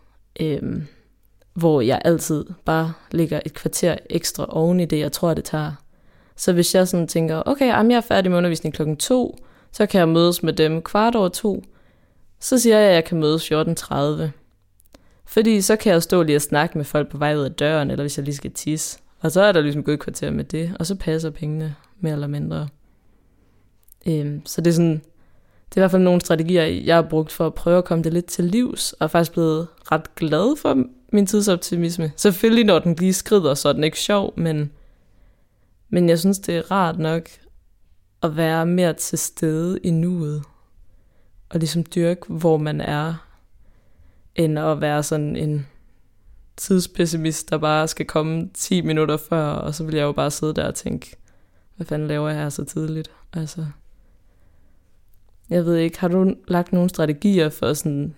Øhm, 0.41 0.87
hvor 1.55 1.81
jeg 1.81 2.03
altid 2.05 2.45
bare 2.65 2.93
ligger 3.11 3.41
et 3.47 3.55
kvarter 3.55 3.97
ekstra 4.11 4.47
oven 4.49 4.81
i 4.81 4.85
det, 4.85 4.99
jeg 4.99 5.13
tror, 5.13 5.35
det 5.35 5.45
tager. 5.45 5.73
Så 6.37 6.53
hvis 6.53 6.75
jeg 6.75 6.89
sådan 6.89 7.09
tænker, 7.09 7.43
okay, 7.47 7.67
jamen 7.67 7.91
jeg 7.91 7.97
er 7.97 8.01
færdig 8.01 8.31
med 8.31 8.39
undervisning 8.39 8.75
klokken 8.75 8.97
to, 8.97 9.39
så 9.73 9.87
kan 9.87 9.99
jeg 9.99 10.09
mødes 10.09 10.43
med 10.43 10.53
dem 10.53 10.83
kvart 10.83 11.15
over 11.15 11.29
to, 11.29 11.63
så 12.41 12.59
siger 12.59 12.79
jeg, 12.79 12.89
at 12.89 12.95
jeg 12.95 13.05
kan 13.05 13.19
mødes 13.19 13.53
14.30. 13.53 13.95
Fordi 15.27 15.61
så 15.61 15.77
kan 15.77 15.93
jeg 15.93 16.03
stå 16.03 16.23
lige 16.23 16.37
og 16.37 16.43
snakke 16.43 16.79
med 16.79 16.85
folk 16.85 17.11
på 17.11 17.19
vej 17.19 17.37
ud 17.37 17.43
af 17.43 17.53
døren, 17.53 17.91
eller 17.91 18.03
hvis 18.03 18.19
jeg 18.19 18.25
lige 18.25 18.35
skal 18.35 18.53
tisse. 18.53 18.99
Og 19.21 19.33
så 19.33 19.43
er 19.43 19.53
der 19.53 19.61
ligesom 19.61 19.83
gået 19.83 19.95
et 19.95 20.01
kvarter 20.01 20.31
med 20.31 20.45
det, 20.45 20.77
og 20.79 20.87
så 20.87 20.95
passer 20.95 21.31
pengene 21.31 21.75
mere 22.01 22.13
eller 22.13 22.27
mindre. 22.27 22.69
Øhm, 24.07 24.47
så 24.47 24.61
det 24.61 24.71
er 24.71 24.75
sådan, 24.75 25.03
det 25.69 25.77
er 25.77 25.81
i 25.81 25.81
hvert 25.81 25.91
fald 25.91 26.03
nogle 26.03 26.21
strategier, 26.21 26.65
jeg 26.65 26.95
har 26.95 27.03
brugt 27.03 27.33
for 27.33 27.47
at 27.47 27.55
prøve 27.55 27.79
at 27.79 27.85
komme 27.85 28.05
det 28.05 28.13
lidt 28.13 28.27
til 28.27 28.45
livs, 28.45 28.93
og 28.93 29.05
er 29.05 29.09
faktisk 29.09 29.33
blevet 29.33 29.67
ret 29.93 30.15
glad 30.15 30.57
for 30.57 30.85
min 31.15 31.27
tidsoptimisme. 31.27 32.13
Selvfølgelig, 32.17 32.65
når 32.65 32.79
den 32.79 32.95
lige 32.95 33.13
skrider, 33.13 33.55
så 33.55 33.69
er 33.69 33.73
den 33.73 33.85
ikke 33.85 33.99
sjov, 33.99 34.35
men, 34.37 34.73
men 35.89 36.09
jeg 36.09 36.19
synes, 36.19 36.39
det 36.39 36.57
er 36.57 36.71
rart 36.71 36.99
nok 36.99 37.29
at 38.23 38.37
være 38.37 38.67
mere 38.67 38.93
til 38.93 39.19
stede 39.19 39.79
i 39.79 39.91
nuet, 39.91 40.43
og 41.49 41.59
ligesom 41.59 41.85
dyrke, 41.95 42.33
hvor 42.33 42.57
man 42.57 42.81
er, 42.81 43.15
end 44.35 44.59
at 44.59 44.81
være 44.81 45.03
sådan 45.03 45.37
en 45.37 45.67
tidspessimist, 46.57 47.51
der 47.51 47.59
bare 47.59 47.89
skal 47.89 48.07
komme 48.07 48.51
10 48.55 48.81
minutter 48.81 49.17
før, 49.17 49.45
og 49.45 49.75
så 49.75 49.85
vil 49.85 49.95
jeg 49.95 50.03
jo 50.03 50.13
bare 50.13 50.31
sidde 50.31 50.55
der 50.55 50.67
og 50.67 50.75
tænke, 50.75 51.17
hvad 51.77 51.87
fanden 51.87 52.09
laver 52.09 52.29
jeg 52.29 52.39
her 52.39 52.49
så 52.49 52.65
tidligt? 52.65 53.11
Altså, 53.33 53.67
jeg 55.51 55.65
ved 55.65 55.77
ikke, 55.77 56.01
har 56.01 56.09
du 56.09 56.35
lagt 56.49 56.73
nogle 56.73 56.89
strategier 56.89 57.49
for 57.49 57.73
sådan 57.73 58.15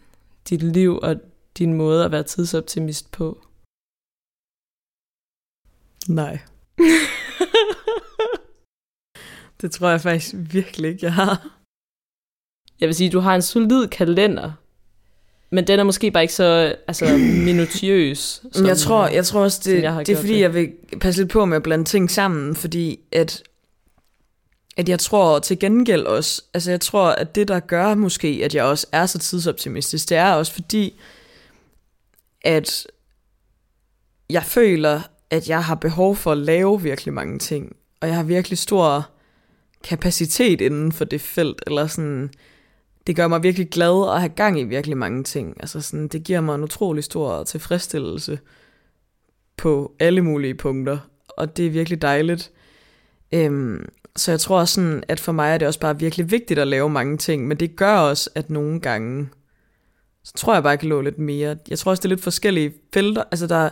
dit 0.49 0.63
liv 0.63 0.99
og 1.03 1.17
din 1.59 1.75
måde 1.75 2.05
at 2.05 2.13
være 2.13 2.23
tidsoptimist 2.23 3.13
på? 3.13 3.39
Nej. 6.09 6.39
det 9.61 9.73
tror 9.73 9.89
jeg 9.89 10.01
faktisk 10.01 10.35
virkelig 10.37 10.91
ikke, 10.91 11.05
jeg 11.05 11.15
har. 11.15 11.49
Jeg 12.81 12.87
vil 12.87 12.95
sige, 12.95 13.11
du 13.11 13.21
har 13.21 13.35
en 13.35 13.43
solid 13.43 13.89
kalender, 13.89 14.53
men 15.51 15.67
den 15.67 15.79
er 15.79 15.85
måske 15.85 16.11
bare 16.11 16.25
ikke 16.25 16.35
så 16.35 16.77
altså, 16.87 17.17
minutiøs. 17.51 18.43
Som, 18.53 18.67
jeg 18.67 18.79
tror, 18.79 19.07
jeg 19.07 19.27
tror 19.27 19.41
også, 19.41 19.61
det, 19.65 19.83
det 20.07 20.09
er 20.09 20.17
fordi, 20.17 20.35
det. 20.35 20.41
jeg 20.41 20.55
vil 20.55 20.73
passe 21.01 21.21
lidt 21.21 21.33
på 21.33 21.45
med 21.45 21.57
at 21.57 21.63
blande 21.63 21.85
ting 21.85 22.11
sammen, 22.11 22.57
fordi 22.57 23.01
at, 23.13 23.43
at 24.77 24.89
jeg 24.89 24.99
tror 24.99 25.39
til 25.39 25.59
gengæld 25.59 26.03
også, 26.03 26.43
altså 26.55 26.71
jeg 26.71 26.81
tror, 26.81 27.09
at 27.09 27.35
det 27.35 27.49
der 27.49 27.61
gør 27.61 27.95
måske, 27.95 28.41
at 28.45 28.55
jeg 28.55 28.65
også 28.65 28.87
er 28.93 29.07
så 29.07 29.19
tidsoptimistisk, 29.19 30.09
det 30.09 30.17
er 30.17 30.33
også 30.33 30.53
fordi, 30.53 31.01
at 32.47 32.87
jeg 34.31 34.45
føler, 34.45 35.01
at 35.31 35.49
jeg 35.49 35.65
har 35.65 35.75
behov 35.75 36.17
for 36.17 36.33
at 36.33 36.39
lave 36.39 36.83
virkelig 36.83 37.15
mange 37.15 37.39
ting, 37.39 37.77
og 38.01 38.09
jeg 38.09 38.17
har 38.17 38.23
virkelig 38.23 38.59
stor 38.59 39.11
kapacitet 39.85 40.61
inden 40.61 40.93
for 40.93 41.05
det 41.05 41.21
felt, 41.21 41.63
eller 41.67 41.87
sådan, 41.87 42.31
det 43.07 43.17
gør 43.17 43.29
mig 43.29 43.43
virkelig 43.43 43.71
glad 43.71 44.15
at 44.15 44.21
have 44.21 44.29
gang 44.29 44.61
i 44.61 44.65
virkelig 44.65 44.97
mange 44.97 45.25
ting. 45.25 45.57
Altså 45.61 45.81
sådan, 45.81 46.09
det 46.09 46.25
giver 46.25 46.41
mig 46.41 46.55
en 46.55 46.63
utrolig 46.63 47.05
stor 47.05 47.45
tilfredsstillelse 47.45 48.39
på 49.57 49.93
alle 50.01 50.23
mulige 50.23 50.55
punkter, 50.55 50.99
og 51.29 51.57
det 51.57 51.67
er 51.67 51.71
virkelig 51.71 52.03
dejligt. 52.03 52.51
Øhm, 53.33 53.89
så 54.17 54.33
jeg 54.33 54.41
tror 54.41 54.65
sådan, 54.65 55.05
at 55.09 55.21
for 55.21 55.33
mig 55.33 55.55
er 55.55 55.59
det 55.59 55.69
også 55.69 55.81
bare 55.81 55.99
virkelig 55.99 56.31
vigtigt 56.31 56.61
at 56.61 56.69
lave 56.69 56.91
mange 56.91 57.17
ting, 57.17 57.47
men 57.47 57.57
det 57.57 57.77
gør 57.77 57.97
også, 57.97 58.31
at 58.35 58.51
nogle 58.51 58.81
gange, 58.81 59.29
så 60.27 60.33
tror 60.37 60.55
jeg 60.55 60.63
bare, 60.63 60.71
jeg 60.71 60.79
kan 60.79 60.89
lå 60.89 61.01
lidt 61.01 61.19
mere. 61.19 61.57
Jeg 61.69 61.79
tror 61.79 61.91
også, 61.91 62.01
det 62.01 62.05
er 62.05 62.09
lidt 62.09 62.23
forskellige 62.23 62.73
felter. 62.95 63.23
Altså 63.31 63.47
der, 63.47 63.71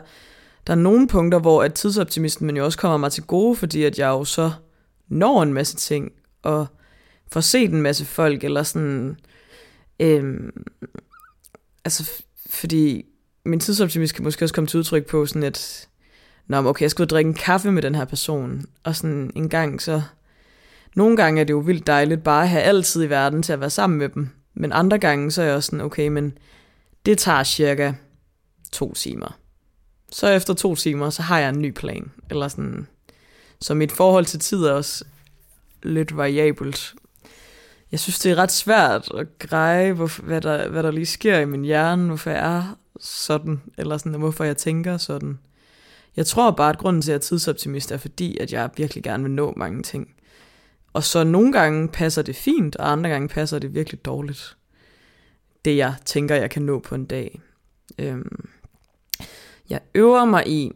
der 0.67 0.73
er 0.73 0.77
nogle 0.77 1.09
punkter, 1.09 1.39
hvor 1.39 1.63
at 1.63 1.75
tidsoptimisten 1.75 2.47
men 2.47 2.57
jo 2.57 2.65
også 2.65 2.79
kommer 2.79 2.97
mig 2.97 3.13
til 3.13 3.23
gode, 3.23 3.57
fordi 3.57 3.83
at 3.83 3.99
jeg 3.99 4.09
jo 4.09 4.25
så 4.25 4.53
når 5.09 5.43
en 5.43 5.53
masse 5.53 5.77
ting, 5.77 6.13
og 6.43 6.67
får 7.33 7.41
set 7.41 7.71
en 7.71 7.83
masse 7.83 8.05
folk, 8.05 8.45
eller 8.45 8.63
sådan, 8.63 9.17
øhm, 10.01 10.65
altså, 11.85 12.11
fordi 12.47 13.05
min 13.45 13.61
tidsoptimist 13.61 14.15
kan 14.15 14.25
måske 14.25 14.45
også 14.45 14.55
komme 14.55 14.69
til 14.69 14.79
udtryk 14.79 15.07
på 15.07 15.27
sådan, 15.27 15.43
et, 15.43 15.89
nå, 16.47 16.57
okay, 16.57 16.83
jeg 16.83 16.91
skulle 16.91 17.07
drikke 17.07 17.29
en 17.29 17.35
kaffe 17.35 17.73
med 17.73 17.83
den 17.83 17.95
her 17.95 18.05
person, 18.05 18.65
og 18.85 18.97
sådan 18.97 19.31
en 19.37 19.49
gang 19.49 19.83
så, 19.83 20.03
nogle 20.97 21.17
gange 21.17 21.41
er 21.41 21.45
det 21.45 21.53
jo 21.53 21.59
vildt 21.59 21.87
dejligt 21.87 22.25
bare 22.25 22.43
at 22.43 22.49
have 22.49 22.63
altid 22.63 23.05
i 23.05 23.11
verden 23.11 23.43
til 23.43 23.53
at 23.53 23.61
være 23.61 23.71
sammen 23.71 23.99
med 23.99 24.09
dem, 24.09 24.31
men 24.55 24.73
andre 24.73 24.99
gange 24.99 25.31
så 25.31 25.43
er 25.43 25.47
jeg 25.47 25.55
også 25.55 25.67
sådan, 25.67 25.81
okay, 25.81 26.09
men 26.09 26.39
det 27.07 27.19
tager 27.19 27.45
cirka 27.45 27.93
to 28.73 28.95
timer. 28.95 29.39
Så 30.13 30.29
efter 30.29 30.55
to 30.55 30.75
timer, 30.75 31.11
så 31.11 31.23
har 31.23 31.39
jeg 31.39 31.49
en 31.49 31.63
ny 31.63 31.71
plan, 31.71 32.11
eller 32.31 32.49
sådan, 32.49 32.87
så 33.61 33.75
mit 33.75 33.93
forhold 33.93 34.25
til 34.25 34.41
tid 34.41 34.65
er 34.65 34.73
også 34.73 35.05
lidt 35.83 36.17
variabelt, 36.17 36.95
jeg 37.95 38.01
synes, 38.01 38.19
det 38.19 38.33
er 38.33 38.37
ret 38.37 38.53
svært 38.53 39.09
at 39.19 39.39
greje, 39.39 39.93
hvor, 39.93 40.23
hvad, 40.23 40.41
der, 40.41 40.69
hvad 40.69 40.83
der 40.83 40.91
lige 40.91 41.07
sker 41.07 41.39
i 41.39 41.45
min 41.45 41.65
hjerne, 41.65 42.07
hvorfor 42.07 42.31
jeg 42.31 42.57
er 42.57 42.77
sådan, 43.01 43.63
eller 43.79 43.99
sådan, 43.99 44.19
hvorfor 44.19 44.45
jeg 44.45 44.57
tænker 44.57 44.97
sådan. 44.97 45.39
Jeg 46.17 46.27
tror 46.27 46.51
bare, 46.51 46.71
at 46.71 46.79
grunden 46.79 47.03
til, 47.03 47.11
at 47.11 47.13
jeg 47.13 47.17
er 47.17 47.21
tidsoptimist, 47.21 47.93
er 47.93 47.97
fordi, 47.97 48.39
at 48.39 48.53
jeg 48.53 48.71
virkelig 48.77 49.05
gerne 49.05 49.23
vil 49.23 49.33
nå 49.33 49.55
mange 49.57 49.83
ting. 49.83 50.15
Og 50.95 51.05
så 51.05 51.25
nogle 51.25 51.53
gange 51.53 51.89
passer 51.89 52.23
det 52.23 52.37
fint, 52.37 52.77
og 52.77 52.93
andre 52.93 53.11
gange 53.11 53.29
passer 53.29 53.59
det 53.59 53.75
virkelig 53.75 54.05
dårligt. 54.05 54.57
Det, 55.65 55.77
jeg 55.77 55.95
tænker, 56.05 56.35
jeg 56.35 56.51
kan 56.51 56.63
nå 56.63 56.79
på 56.79 56.95
en 56.95 57.07
dag. 57.07 57.41
Øhm, 57.99 58.49
jeg 59.71 59.81
øver 59.95 60.25
mig 60.25 60.49
i, 60.49 60.73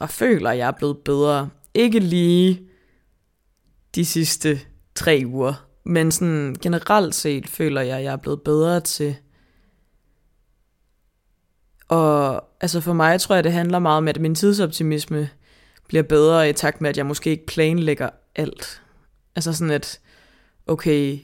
og 0.00 0.10
føler, 0.10 0.50
at 0.50 0.58
jeg 0.58 0.66
er 0.66 0.72
blevet 0.72 0.98
bedre. 0.98 1.50
Ikke 1.74 1.98
lige 1.98 2.68
de 3.94 4.04
sidste 4.04 4.60
tre 4.94 5.22
uger, 5.26 5.66
men 5.84 6.12
sådan 6.12 6.56
generelt 6.62 7.14
set 7.14 7.48
føler 7.48 7.80
jeg, 7.80 7.98
at 7.98 8.04
jeg 8.04 8.12
er 8.12 8.16
blevet 8.16 8.42
bedre 8.42 8.80
til. 8.80 9.16
Og 11.88 12.44
altså 12.60 12.80
for 12.80 12.92
mig 12.92 13.20
tror 13.20 13.34
jeg, 13.34 13.44
det 13.44 13.52
handler 13.52 13.78
meget 13.78 13.96
om, 13.96 14.08
at 14.08 14.20
min 14.20 14.34
tidsoptimisme 14.34 15.28
bliver 15.88 16.02
bedre 16.02 16.50
i 16.50 16.52
takt 16.52 16.80
med, 16.80 16.90
at 16.90 16.96
jeg 16.96 17.06
måske 17.06 17.30
ikke 17.30 17.46
planlægger 17.46 18.10
alt. 18.34 18.81
Altså 19.36 19.52
sådan 19.52 19.70
at, 19.70 20.00
okay, 20.66 21.18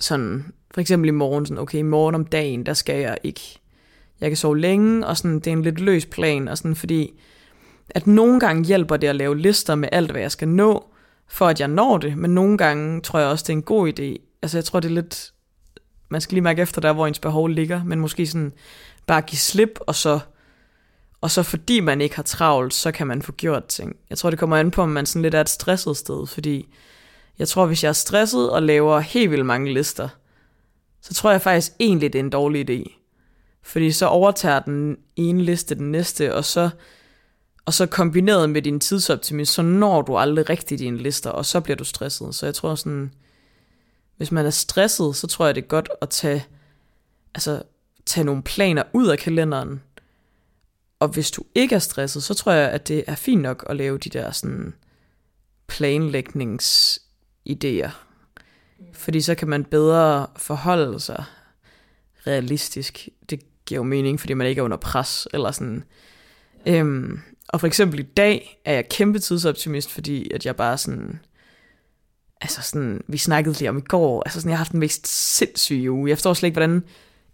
sådan, 0.00 0.52
for 0.70 0.80
eksempel 0.80 1.08
i 1.08 1.12
morgen, 1.12 1.46
sådan, 1.46 1.62
okay, 1.62 1.78
i 1.78 1.82
morgen 1.82 2.14
om 2.14 2.26
dagen, 2.26 2.66
der 2.66 2.74
skal 2.74 3.00
jeg 3.00 3.18
ikke, 3.22 3.58
jeg 4.20 4.30
kan 4.30 4.36
sove 4.36 4.58
længe, 4.58 5.06
og 5.06 5.16
sådan, 5.16 5.34
det 5.34 5.46
er 5.46 5.52
en 5.52 5.62
lidt 5.62 5.80
løs 5.80 6.06
plan, 6.06 6.48
og 6.48 6.58
sådan, 6.58 6.76
fordi, 6.76 7.20
at 7.90 8.06
nogle 8.06 8.40
gange 8.40 8.64
hjælper 8.64 8.96
det 8.96 9.08
at 9.08 9.16
lave 9.16 9.38
lister 9.38 9.74
med 9.74 9.88
alt, 9.92 10.10
hvad 10.10 10.20
jeg 10.20 10.32
skal 10.32 10.48
nå, 10.48 10.90
for 11.28 11.46
at 11.46 11.60
jeg 11.60 11.68
når 11.68 11.98
det, 11.98 12.16
men 12.18 12.34
nogle 12.34 12.58
gange 12.58 13.00
tror 13.00 13.18
jeg 13.18 13.28
også, 13.28 13.42
det 13.42 13.48
er 13.48 13.56
en 13.56 13.62
god 13.62 13.88
idé. 13.88 14.36
Altså 14.42 14.58
jeg 14.58 14.64
tror, 14.64 14.80
det 14.80 14.88
er 14.88 14.94
lidt, 14.94 15.32
man 16.08 16.20
skal 16.20 16.34
lige 16.34 16.42
mærke 16.42 16.62
efter 16.62 16.80
der, 16.80 16.92
hvor 16.92 17.06
ens 17.06 17.18
behov 17.18 17.48
ligger, 17.48 17.84
men 17.84 18.00
måske 18.00 18.26
sådan 18.26 18.52
bare 19.06 19.22
give 19.22 19.38
slip, 19.38 19.78
og 19.80 19.94
så, 19.94 20.20
og 21.24 21.30
så 21.30 21.42
fordi 21.42 21.80
man 21.80 22.00
ikke 22.00 22.16
har 22.16 22.22
travlt, 22.22 22.74
så 22.74 22.92
kan 22.92 23.06
man 23.06 23.22
få 23.22 23.32
gjort 23.32 23.66
ting. 23.66 23.96
Jeg 24.10 24.18
tror, 24.18 24.30
det 24.30 24.38
kommer 24.38 24.56
an 24.56 24.70
på, 24.70 24.82
om 24.82 24.88
man 24.88 25.06
sådan 25.06 25.22
lidt 25.22 25.34
er 25.34 25.40
et 25.40 25.48
stresset 25.48 25.96
sted, 25.96 26.26
fordi 26.26 26.68
jeg 27.38 27.48
tror, 27.48 27.66
hvis 27.66 27.84
jeg 27.84 27.88
er 27.88 27.92
stresset 27.92 28.50
og 28.50 28.62
laver 28.62 29.00
helt 29.00 29.30
vildt 29.30 29.46
mange 29.46 29.74
lister, 29.74 30.08
så 31.00 31.14
tror 31.14 31.30
jeg 31.30 31.42
faktisk 31.42 31.72
egentlig, 31.80 32.12
det 32.12 32.18
er 32.18 32.22
en 32.22 32.30
dårlig 32.30 32.70
idé. 32.70 33.00
Fordi 33.62 33.92
så 33.92 34.06
overtager 34.06 34.60
den 34.60 34.96
ene 35.16 35.42
liste 35.42 35.74
den 35.74 35.92
næste, 35.92 36.34
og 36.34 36.44
så 36.44 36.70
og 37.64 37.74
så 37.74 37.86
kombineret 37.86 38.50
med 38.50 38.62
din 38.62 38.80
tidsoptimisme, 38.80 39.52
så 39.54 39.62
når 39.62 40.02
du 40.02 40.16
aldrig 40.16 40.50
rigtig 40.50 40.78
dine 40.78 40.98
lister, 40.98 41.30
og 41.30 41.46
så 41.46 41.60
bliver 41.60 41.76
du 41.76 41.84
stresset. 41.84 42.34
Så 42.34 42.46
jeg 42.46 42.54
tror 42.54 42.74
sådan, 42.74 43.12
hvis 44.16 44.32
man 44.32 44.46
er 44.46 44.50
stresset, 44.50 45.16
så 45.16 45.26
tror 45.26 45.46
jeg, 45.46 45.54
det 45.54 45.62
er 45.64 45.68
godt 45.68 45.88
at 46.02 46.08
tage, 46.08 46.46
altså, 47.34 47.62
tage 48.06 48.24
nogle 48.24 48.42
planer 48.42 48.82
ud 48.92 49.06
af 49.06 49.18
kalenderen. 49.18 49.80
Og 51.04 51.10
hvis 51.10 51.30
du 51.30 51.42
ikke 51.54 51.74
er 51.74 51.78
stresset, 51.78 52.22
så 52.22 52.34
tror 52.34 52.52
jeg, 52.52 52.70
at 52.70 52.88
det 52.88 53.04
er 53.06 53.14
fint 53.14 53.42
nok 53.42 53.66
at 53.68 53.76
lave 53.76 53.98
de 53.98 54.10
der 54.10 54.30
sådan 54.30 54.74
planlægningsidéer. 55.72 57.90
Fordi 58.92 59.20
så 59.20 59.34
kan 59.34 59.48
man 59.48 59.64
bedre 59.64 60.26
forholde 60.36 61.00
sig 61.00 61.24
realistisk. 62.26 63.08
Det 63.30 63.40
giver 63.66 63.78
jo 63.78 63.82
mening, 63.82 64.20
fordi 64.20 64.34
man 64.34 64.46
ikke 64.46 64.58
er 64.58 64.62
under 64.62 64.76
pres, 64.76 65.28
eller 65.32 65.50
sådan. 65.50 65.84
Øhm, 66.66 67.20
og 67.48 67.60
for 67.60 67.66
eksempel 67.66 68.00
i 68.00 68.02
dag 68.02 68.60
er 68.64 68.72
jeg 68.72 68.88
kæmpe 68.88 69.18
tidsoptimist, 69.18 69.90
fordi 69.90 70.30
at 70.34 70.46
jeg 70.46 70.56
bare 70.56 70.78
sådan... 70.78 71.20
Altså 72.40 72.62
sådan, 72.62 73.04
vi 73.08 73.18
snakkede 73.18 73.58
lige 73.58 73.68
om 73.68 73.78
i 73.78 73.84
går, 73.88 74.22
altså 74.22 74.40
sådan, 74.40 74.50
jeg 74.50 74.58
har 74.58 74.64
haft 74.64 74.72
den 74.72 74.80
mest 74.80 75.06
sindssyge 75.06 75.90
uge. 75.90 76.08
Jeg 76.08 76.16
forstår 76.16 76.34
slet 76.34 76.46
ikke, 76.46 76.58
hvordan 76.58 76.84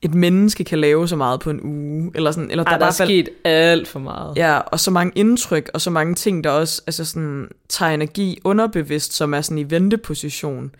et 0.02 0.14
menneske 0.14 0.64
kan 0.64 0.78
lave 0.78 1.08
så 1.08 1.16
meget 1.16 1.40
på 1.40 1.50
en 1.50 1.60
uge. 1.62 2.12
Eller 2.14 2.30
sådan, 2.30 2.50
eller 2.50 2.64
Ej, 2.64 2.72
der, 2.72 2.78
der 2.78 2.86
er 2.86 2.90
sket 2.90 3.28
alt 3.44 3.88
for 3.88 3.98
meget. 3.98 4.36
Ja, 4.36 4.58
og 4.58 4.80
så 4.80 4.90
mange 4.90 5.12
indtryk, 5.14 5.70
og 5.74 5.80
så 5.80 5.90
mange 5.90 6.14
ting, 6.14 6.44
der 6.44 6.50
også 6.50 6.82
altså 6.86 7.04
sådan, 7.04 7.48
tager 7.68 7.92
energi 7.92 8.38
underbevidst, 8.44 9.12
som 9.12 9.34
er 9.34 9.40
sådan 9.40 9.58
i 9.58 9.70
venteposition 9.70 10.74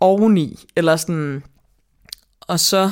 oveni. 0.00 0.64
Eller 0.76 0.96
sådan, 0.96 1.42
og 2.40 2.60
så, 2.60 2.90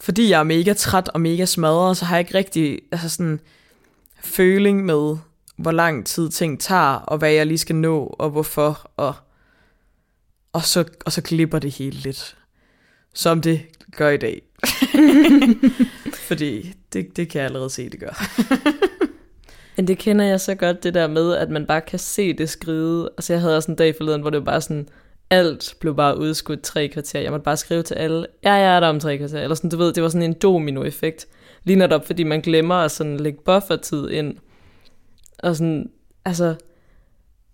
fordi 0.00 0.30
jeg 0.30 0.38
er 0.38 0.44
mega 0.44 0.72
træt 0.72 1.08
og 1.08 1.20
mega 1.20 1.44
smadret, 1.44 1.96
så 1.96 2.04
har 2.04 2.16
jeg 2.16 2.20
ikke 2.20 2.38
rigtig, 2.38 2.80
altså 2.92 3.08
sådan, 3.08 3.40
føling 4.20 4.84
med, 4.84 5.16
hvor 5.56 5.72
lang 5.72 6.06
tid 6.06 6.30
ting 6.30 6.60
tager, 6.60 6.94
og 6.94 7.18
hvad 7.18 7.30
jeg 7.30 7.46
lige 7.46 7.58
skal 7.58 7.76
nå, 7.76 8.16
og 8.18 8.30
hvorfor, 8.30 8.90
og, 8.96 9.14
og, 10.52 10.62
så, 10.62 10.84
og 11.06 11.12
så 11.12 11.22
glipper 11.22 11.58
det 11.58 11.70
hele 11.70 11.96
lidt. 11.96 12.36
Som 13.14 13.40
det 13.40 13.60
gør 13.96 14.08
i 14.08 14.16
dag. 14.16 14.42
Fordi 16.28 16.72
det, 16.92 17.16
det 17.16 17.28
kan 17.28 17.38
jeg 17.38 17.46
allerede 17.46 17.70
se, 17.70 17.90
det 17.90 18.00
gør. 18.00 18.22
Men 19.76 19.88
det 19.88 19.98
kender 19.98 20.24
jeg 20.24 20.40
så 20.40 20.54
godt, 20.54 20.82
det 20.82 20.94
der 20.94 21.06
med, 21.06 21.34
at 21.34 21.50
man 21.50 21.66
bare 21.66 21.80
kan 21.80 21.98
se 21.98 22.32
det 22.32 22.48
skride. 22.48 23.10
Altså 23.16 23.32
jeg 23.32 23.40
havde 23.40 23.56
også 23.56 23.70
en 23.70 23.76
dag 23.76 23.96
forleden, 23.96 24.20
hvor 24.20 24.30
det 24.30 24.38
var 24.38 24.44
bare 24.44 24.60
sådan, 24.60 24.88
alt 25.30 25.74
blev 25.80 25.96
bare 25.96 26.18
udskudt 26.18 26.62
tre 26.62 26.88
kvarter. 26.88 27.20
Jeg 27.20 27.30
måtte 27.30 27.44
bare 27.44 27.56
skrive 27.56 27.82
til 27.82 27.94
alle, 27.94 28.26
ja, 28.44 28.52
jeg 28.52 28.76
er 28.76 28.80
der 28.80 28.86
om 28.86 29.00
tre 29.00 29.18
kvarter. 29.18 29.40
Eller 29.40 29.54
sådan, 29.54 29.70
du 29.70 29.76
ved, 29.76 29.92
det 29.92 30.02
var 30.02 30.08
sådan 30.08 30.22
en 30.22 30.36
domino-effekt. 30.42 31.28
Lige 31.64 31.76
netop, 31.76 32.06
fordi 32.06 32.22
man 32.22 32.40
glemmer 32.40 32.74
at 32.74 32.90
sådan 32.90 33.16
lægge 33.16 33.38
buffertid 33.44 34.10
ind. 34.10 34.36
Og 35.38 35.56
sådan, 35.56 35.90
altså, 36.24 36.54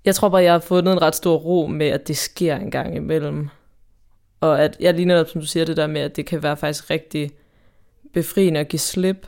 jeg 0.04 0.14
tror 0.14 0.28
bare, 0.28 0.42
jeg 0.42 0.52
har 0.52 0.58
fundet 0.58 0.92
en 0.92 1.02
ret 1.02 1.14
stor 1.14 1.36
ro 1.36 1.66
med, 1.66 1.86
at 1.86 2.08
det 2.08 2.16
sker 2.16 2.56
en 2.56 2.70
gang 2.70 2.96
imellem. 2.96 3.48
Og 4.40 4.62
at 4.64 4.76
jeg 4.80 4.94
lige 4.94 5.06
netop, 5.06 5.28
som 5.28 5.40
du 5.40 5.46
siger, 5.46 5.64
det 5.64 5.76
der 5.76 5.86
med, 5.86 6.00
at 6.00 6.16
det 6.16 6.26
kan 6.26 6.42
være 6.42 6.56
faktisk 6.56 6.90
rigtig 6.90 7.30
befriende 8.12 8.60
at 8.60 8.68
give 8.68 8.80
slip. 8.80 9.26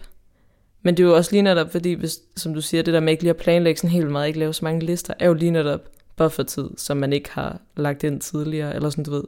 Men 0.82 0.96
det 0.96 1.02
er 1.02 1.06
jo 1.08 1.16
også 1.16 1.32
lige 1.32 1.42
netop, 1.42 1.72
fordi, 1.72 1.92
hvis, 1.92 2.18
som 2.36 2.54
du 2.54 2.60
siger, 2.60 2.82
det 2.82 2.94
der 2.94 3.00
med 3.00 3.12
ikke 3.12 3.22
lige 3.22 3.30
at 3.30 3.36
planlægge 3.36 3.78
sådan 3.78 3.90
helt 3.90 4.10
meget, 4.10 4.26
ikke 4.26 4.38
lave 4.38 4.54
så 4.54 4.64
mange 4.64 4.86
lister, 4.86 5.14
er 5.18 5.26
jo 5.26 5.34
lige 5.34 5.50
netop 5.50 5.80
buffertid, 6.16 6.68
som 6.76 6.96
man 6.96 7.12
ikke 7.12 7.30
har 7.32 7.60
lagt 7.76 8.04
ind 8.04 8.20
tidligere, 8.20 8.74
eller 8.74 8.90
sådan 8.90 9.04
du 9.04 9.10
ved. 9.10 9.24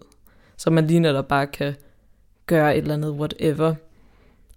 Så 0.57 0.71
man 0.71 0.87
lige 0.87 1.01
netop 1.01 1.29
bare 1.29 1.47
kan 1.47 1.75
gøre 2.47 2.77
et 2.77 2.83
eller 2.83 2.95
andet 2.95 3.11
whatever, 3.11 3.75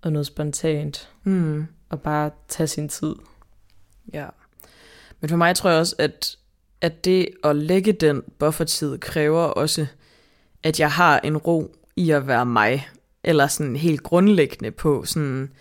og 0.02 0.12
noget 0.12 0.26
spontant, 0.26 1.10
Mm. 1.24 1.66
og 1.90 2.02
bare 2.02 2.32
tage 2.48 2.68
sin 2.68 2.90
tid. 2.90 3.16
Ja. 4.14 4.26
Men 5.20 5.30
for 5.30 5.38
mig 5.38 5.56
tror 5.56 5.70
jeg 5.70 5.80
også, 5.80 5.96
at, 6.00 6.38
at 6.82 7.06
det 7.06 7.28
at 7.44 7.56
lægge 7.56 7.94
den 7.94 8.24
buffertid 8.40 8.98
kræver 8.98 9.44
også, 9.44 9.88
at 10.64 10.80
jeg 10.80 10.92
har 10.92 11.20
en 11.20 11.38
ro 11.38 11.76
i 11.96 12.12
at 12.12 12.28
være 12.28 12.46
mig. 12.46 12.88
Eller 13.24 13.48
sådan 13.48 13.76
helt 13.76 14.04
grundlæggende 14.04 14.72
på 14.72 15.06
sådan, 15.06 15.52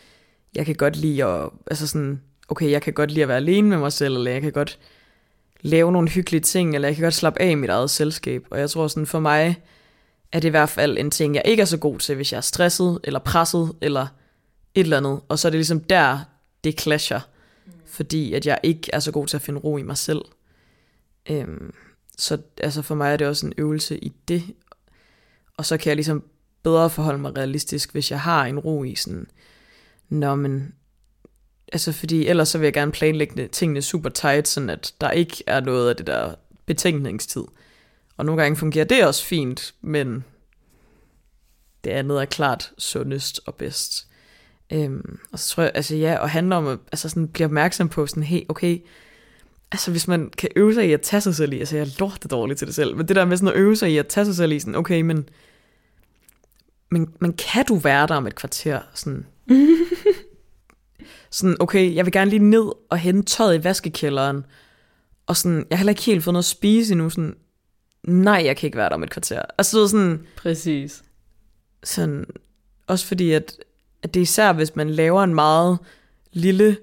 jeg 0.55 0.67
kan 0.67 0.75
godt 0.75 0.97
lide 0.97 1.25
at, 1.25 1.51
altså 1.67 1.87
sådan, 1.87 2.23
okay, 2.49 2.71
jeg 2.71 2.83
kan 2.83 2.93
godt 2.93 3.11
lide 3.11 3.23
at 3.23 3.29
være 3.29 3.37
alene 3.37 3.69
med 3.69 3.79
mig 3.79 3.93
selv, 3.93 4.17
eller 4.17 4.31
jeg 4.31 4.43
kan 4.43 4.53
godt 4.53 4.79
lave 5.61 5.93
nogle 5.93 6.09
hyggelige 6.09 6.41
ting, 6.41 6.75
eller 6.75 6.89
jeg 6.89 6.97
kan 6.97 7.03
godt 7.03 7.15
slappe 7.15 7.43
af 7.43 7.51
i 7.51 7.55
mit 7.55 7.71
eget 7.71 7.91
selskab. 7.91 8.47
Og 8.51 8.59
jeg 8.59 8.71
tror 8.71 8.89
sådan, 8.89 9.07
for 9.07 9.21
mig 9.21 9.63
er 10.33 10.41
det 10.41 10.49
i 10.49 10.51
hvert 10.51 10.69
fald 10.69 10.99
en 10.99 11.11
ting, 11.11 11.35
jeg 11.35 11.43
ikke 11.45 11.61
er 11.61 11.65
så 11.65 11.79
god 11.79 11.99
til, 11.99 12.15
hvis 12.15 12.33
jeg 12.33 12.37
er 12.37 12.43
stresset, 12.43 12.99
eller 13.05 13.19
presset, 13.19 13.73
eller 13.81 14.07
et 14.75 14.81
eller 14.81 14.97
andet. 14.97 15.21
Og 15.29 15.39
så 15.39 15.49
er 15.49 15.51
det 15.51 15.59
ligesom 15.59 15.81
der, 15.81 16.19
det 16.65 16.81
clasher 16.81 17.21
fordi 17.93 18.35
at 18.35 18.47
jeg 18.47 18.59
ikke 18.63 18.91
er 18.93 18.99
så 18.99 19.13
god 19.13 19.27
til 19.27 19.37
at 19.37 19.43
finde 19.43 19.61
ro 19.61 19.77
i 19.77 19.83
mig 19.83 19.97
selv. 19.97 20.23
Øhm, 21.31 21.75
så 22.19 22.39
altså 22.59 22.83
for 22.83 22.95
mig 22.95 23.13
er 23.13 23.17
det 23.17 23.27
også 23.27 23.47
en 23.47 23.53
øvelse 23.59 23.99
i 24.05 24.13
det. 24.29 24.43
Og 25.63 25.67
så 25.67 25.77
kan 25.77 25.89
jeg 25.89 25.97
ligesom 25.97 26.25
bedre 26.63 26.91
forholde 26.91 27.19
mig 27.19 27.37
realistisk, 27.37 27.93
hvis 27.93 28.11
jeg 28.11 28.21
har 28.21 28.45
en 28.45 28.59
ro 28.59 28.85
i 28.85 28.95
sådan, 28.95 29.27
Nå, 30.09 30.35
men, 30.35 30.75
altså 31.73 31.93
fordi 31.93 32.27
ellers 32.27 32.49
så 32.49 32.59
vil 32.59 32.67
jeg 32.67 32.73
gerne 32.73 32.93
planlægge 32.93 33.49
tingene 33.49 33.83
super 33.83 34.11
tight, 34.11 34.49
sådan 34.49 34.71
at 34.71 34.95
der 35.01 35.11
ikke 35.11 35.45
er 35.47 35.61
noget 35.61 35.91
af 35.91 35.97
det 35.97 36.07
der 36.07 36.35
betænkningstid. 36.67 37.45
Og 38.17 38.27
nogle 38.27 38.43
gange 38.43 38.57
fungerer 38.57 38.85
det 38.85 39.07
også 39.07 39.25
fint, 39.25 39.75
men 39.81 40.25
det 41.85 41.91
andet 41.91 42.21
er 42.21 42.25
klart 42.25 42.73
sundest 42.79 43.41
og 43.47 43.55
bedst. 43.55 44.07
Øhm, 44.73 45.19
og 45.33 45.39
så 45.39 45.55
tror 45.55 45.63
jeg, 45.63 45.73
altså 45.75 45.97
ja, 45.97 46.19
og 46.19 46.31
handler 46.31 46.57
om 46.57 46.67
at 46.67 46.79
altså 46.93 47.09
sådan, 47.09 47.29
blive 47.29 47.45
opmærksom 47.45 47.89
på 47.89 48.07
sådan, 48.07 48.23
hey, 48.23 48.41
okay, 48.49 48.79
altså 49.73 49.91
hvis 49.91 50.09
man 50.09 50.31
kan 50.39 50.49
øve 50.57 50.75
sig 50.75 50.89
i 50.89 50.93
at 50.93 51.01
tage 51.01 51.21
sig 51.21 51.35
selv 51.35 51.53
i, 51.53 51.59
altså 51.59 51.77
jeg 51.77 51.87
er 51.87 51.97
lortet 51.99 52.31
dårlig 52.31 52.57
til 52.57 52.67
det 52.67 52.75
selv, 52.75 52.97
men 52.97 53.09
det 53.09 53.17
der 53.17 53.25
med 53.25 53.37
sådan 53.37 53.55
at 53.55 53.61
øve 53.61 53.77
sig 53.77 53.91
i 53.91 53.99
at 53.99 54.07
tage 54.07 54.25
sig 54.25 54.35
selv 54.37 54.53
i, 54.53 54.59
sådan, 54.59 54.75
okay, 54.75 55.01
men, 55.01 55.29
men, 56.93 57.09
men 57.21 57.33
kan 57.33 57.65
du 57.67 57.77
være 57.77 58.07
der 58.07 58.15
om 58.15 58.27
et 58.27 58.35
kvarter? 58.35 58.81
Sådan, 58.95 59.27
sådan, 61.31 61.57
okay, 61.61 61.95
jeg 61.95 62.05
vil 62.05 62.13
gerne 62.13 62.31
lige 62.31 62.51
ned 62.51 62.73
og 62.91 62.99
hente 62.99 63.23
tøjet 63.23 63.61
i 63.61 63.65
vaskekælderen, 63.65 64.45
og 65.27 65.37
sådan, 65.37 65.67
jeg 65.71 65.77
har 65.77 65.81
heller 65.81 65.91
ikke 65.91 66.03
helt 66.03 66.25
fået 66.25 66.33
noget 66.33 66.43
at 66.43 66.49
spise 66.49 66.93
endnu, 66.93 67.11
sådan, 67.11 67.35
nej, 68.03 68.43
jeg 68.45 68.57
kan 68.57 68.67
ikke 68.67 68.79
være 68.79 68.89
der 68.89 68.95
om 68.95 69.03
et 69.03 69.11
kvarter. 69.11 69.43
Altså 69.59 69.79
det 69.79 69.85
er 69.85 69.89
sådan, 69.89 70.27
Præcis. 70.37 71.03
sådan, 71.85 72.27
også 72.87 73.07
fordi, 73.07 73.33
at, 73.33 73.57
at 74.03 74.15
det 74.15 74.21
er 74.21 74.23
især, 74.23 74.53
hvis 74.53 74.77
man 74.77 74.91
laver 74.91 75.25
en 75.25 75.35
meget 75.35 75.79
lille 76.33 76.77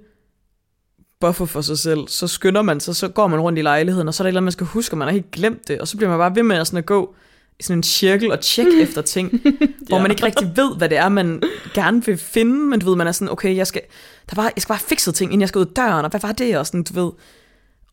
buffer 1.20 1.46
for 1.46 1.62
sig 1.62 1.78
selv, 1.78 2.08
så 2.08 2.28
skynder 2.28 2.62
man 2.62 2.80
sig, 2.80 2.96
så 2.96 3.08
går 3.08 3.28
man 3.28 3.40
rundt 3.40 3.60
i 3.60 3.62
lejligheden, 3.62 4.08
og 4.08 4.14
så 4.14 4.24
er 4.24 4.26
der 4.26 4.28
et 4.28 4.30
eller 4.30 4.40
andet, 4.40 4.46
man 4.46 4.52
skal 4.52 4.68
huske, 4.68 4.94
og 4.94 4.98
man 4.98 5.08
har 5.08 5.14
helt 5.14 5.32
glemt 5.32 5.68
det, 5.68 5.82
og 5.82 5.88
så 5.88 5.98
bliver 5.98 6.10
man 6.10 6.20
bare 6.20 6.36
ved 6.36 6.44
med 6.44 6.58
at, 6.58 6.68
sådan 6.68 6.78
at 6.78 6.86
gå 6.86 7.16
sådan 7.62 7.80
en 7.80 7.84
cirkel 7.84 8.32
og 8.32 8.40
tjekke 8.40 8.82
efter 8.82 9.02
ting, 9.02 9.32
hvor 9.88 9.98
Ja. 9.98 10.02
man 10.02 10.12
ikke 10.12 10.26
rigtig 10.26 10.52
ved, 10.56 10.78
hvad 10.78 10.90
det 10.90 10.98
er, 10.98 11.10
man 11.10 11.44
gerne 11.74 12.06
vil 12.06 12.18
finde, 12.18 12.54
men 12.56 12.80
du 12.80 12.86
ved, 12.90 12.96
man 12.96 13.08
er 13.08 13.12
sådan, 13.12 13.32
okay, 13.32 13.56
jeg 13.56 13.68
skal, 13.68 13.82
der 14.30 14.36
var, 14.36 14.44
jeg 14.44 14.54
skal 14.62 14.74
bare 14.74 14.80
fikse 14.80 15.12
ting, 15.12 15.32
inden 15.32 15.42
jeg 15.42 15.50
skal 15.50 15.60
ud 15.60 15.66
døren, 15.66 16.06
og 16.06 16.12
hvad 16.12 16.20
var 16.20 16.32
det, 16.32 16.58
og 16.58 16.66
sådan, 16.68 16.84
du 16.84 16.94
ved. 17.04 17.12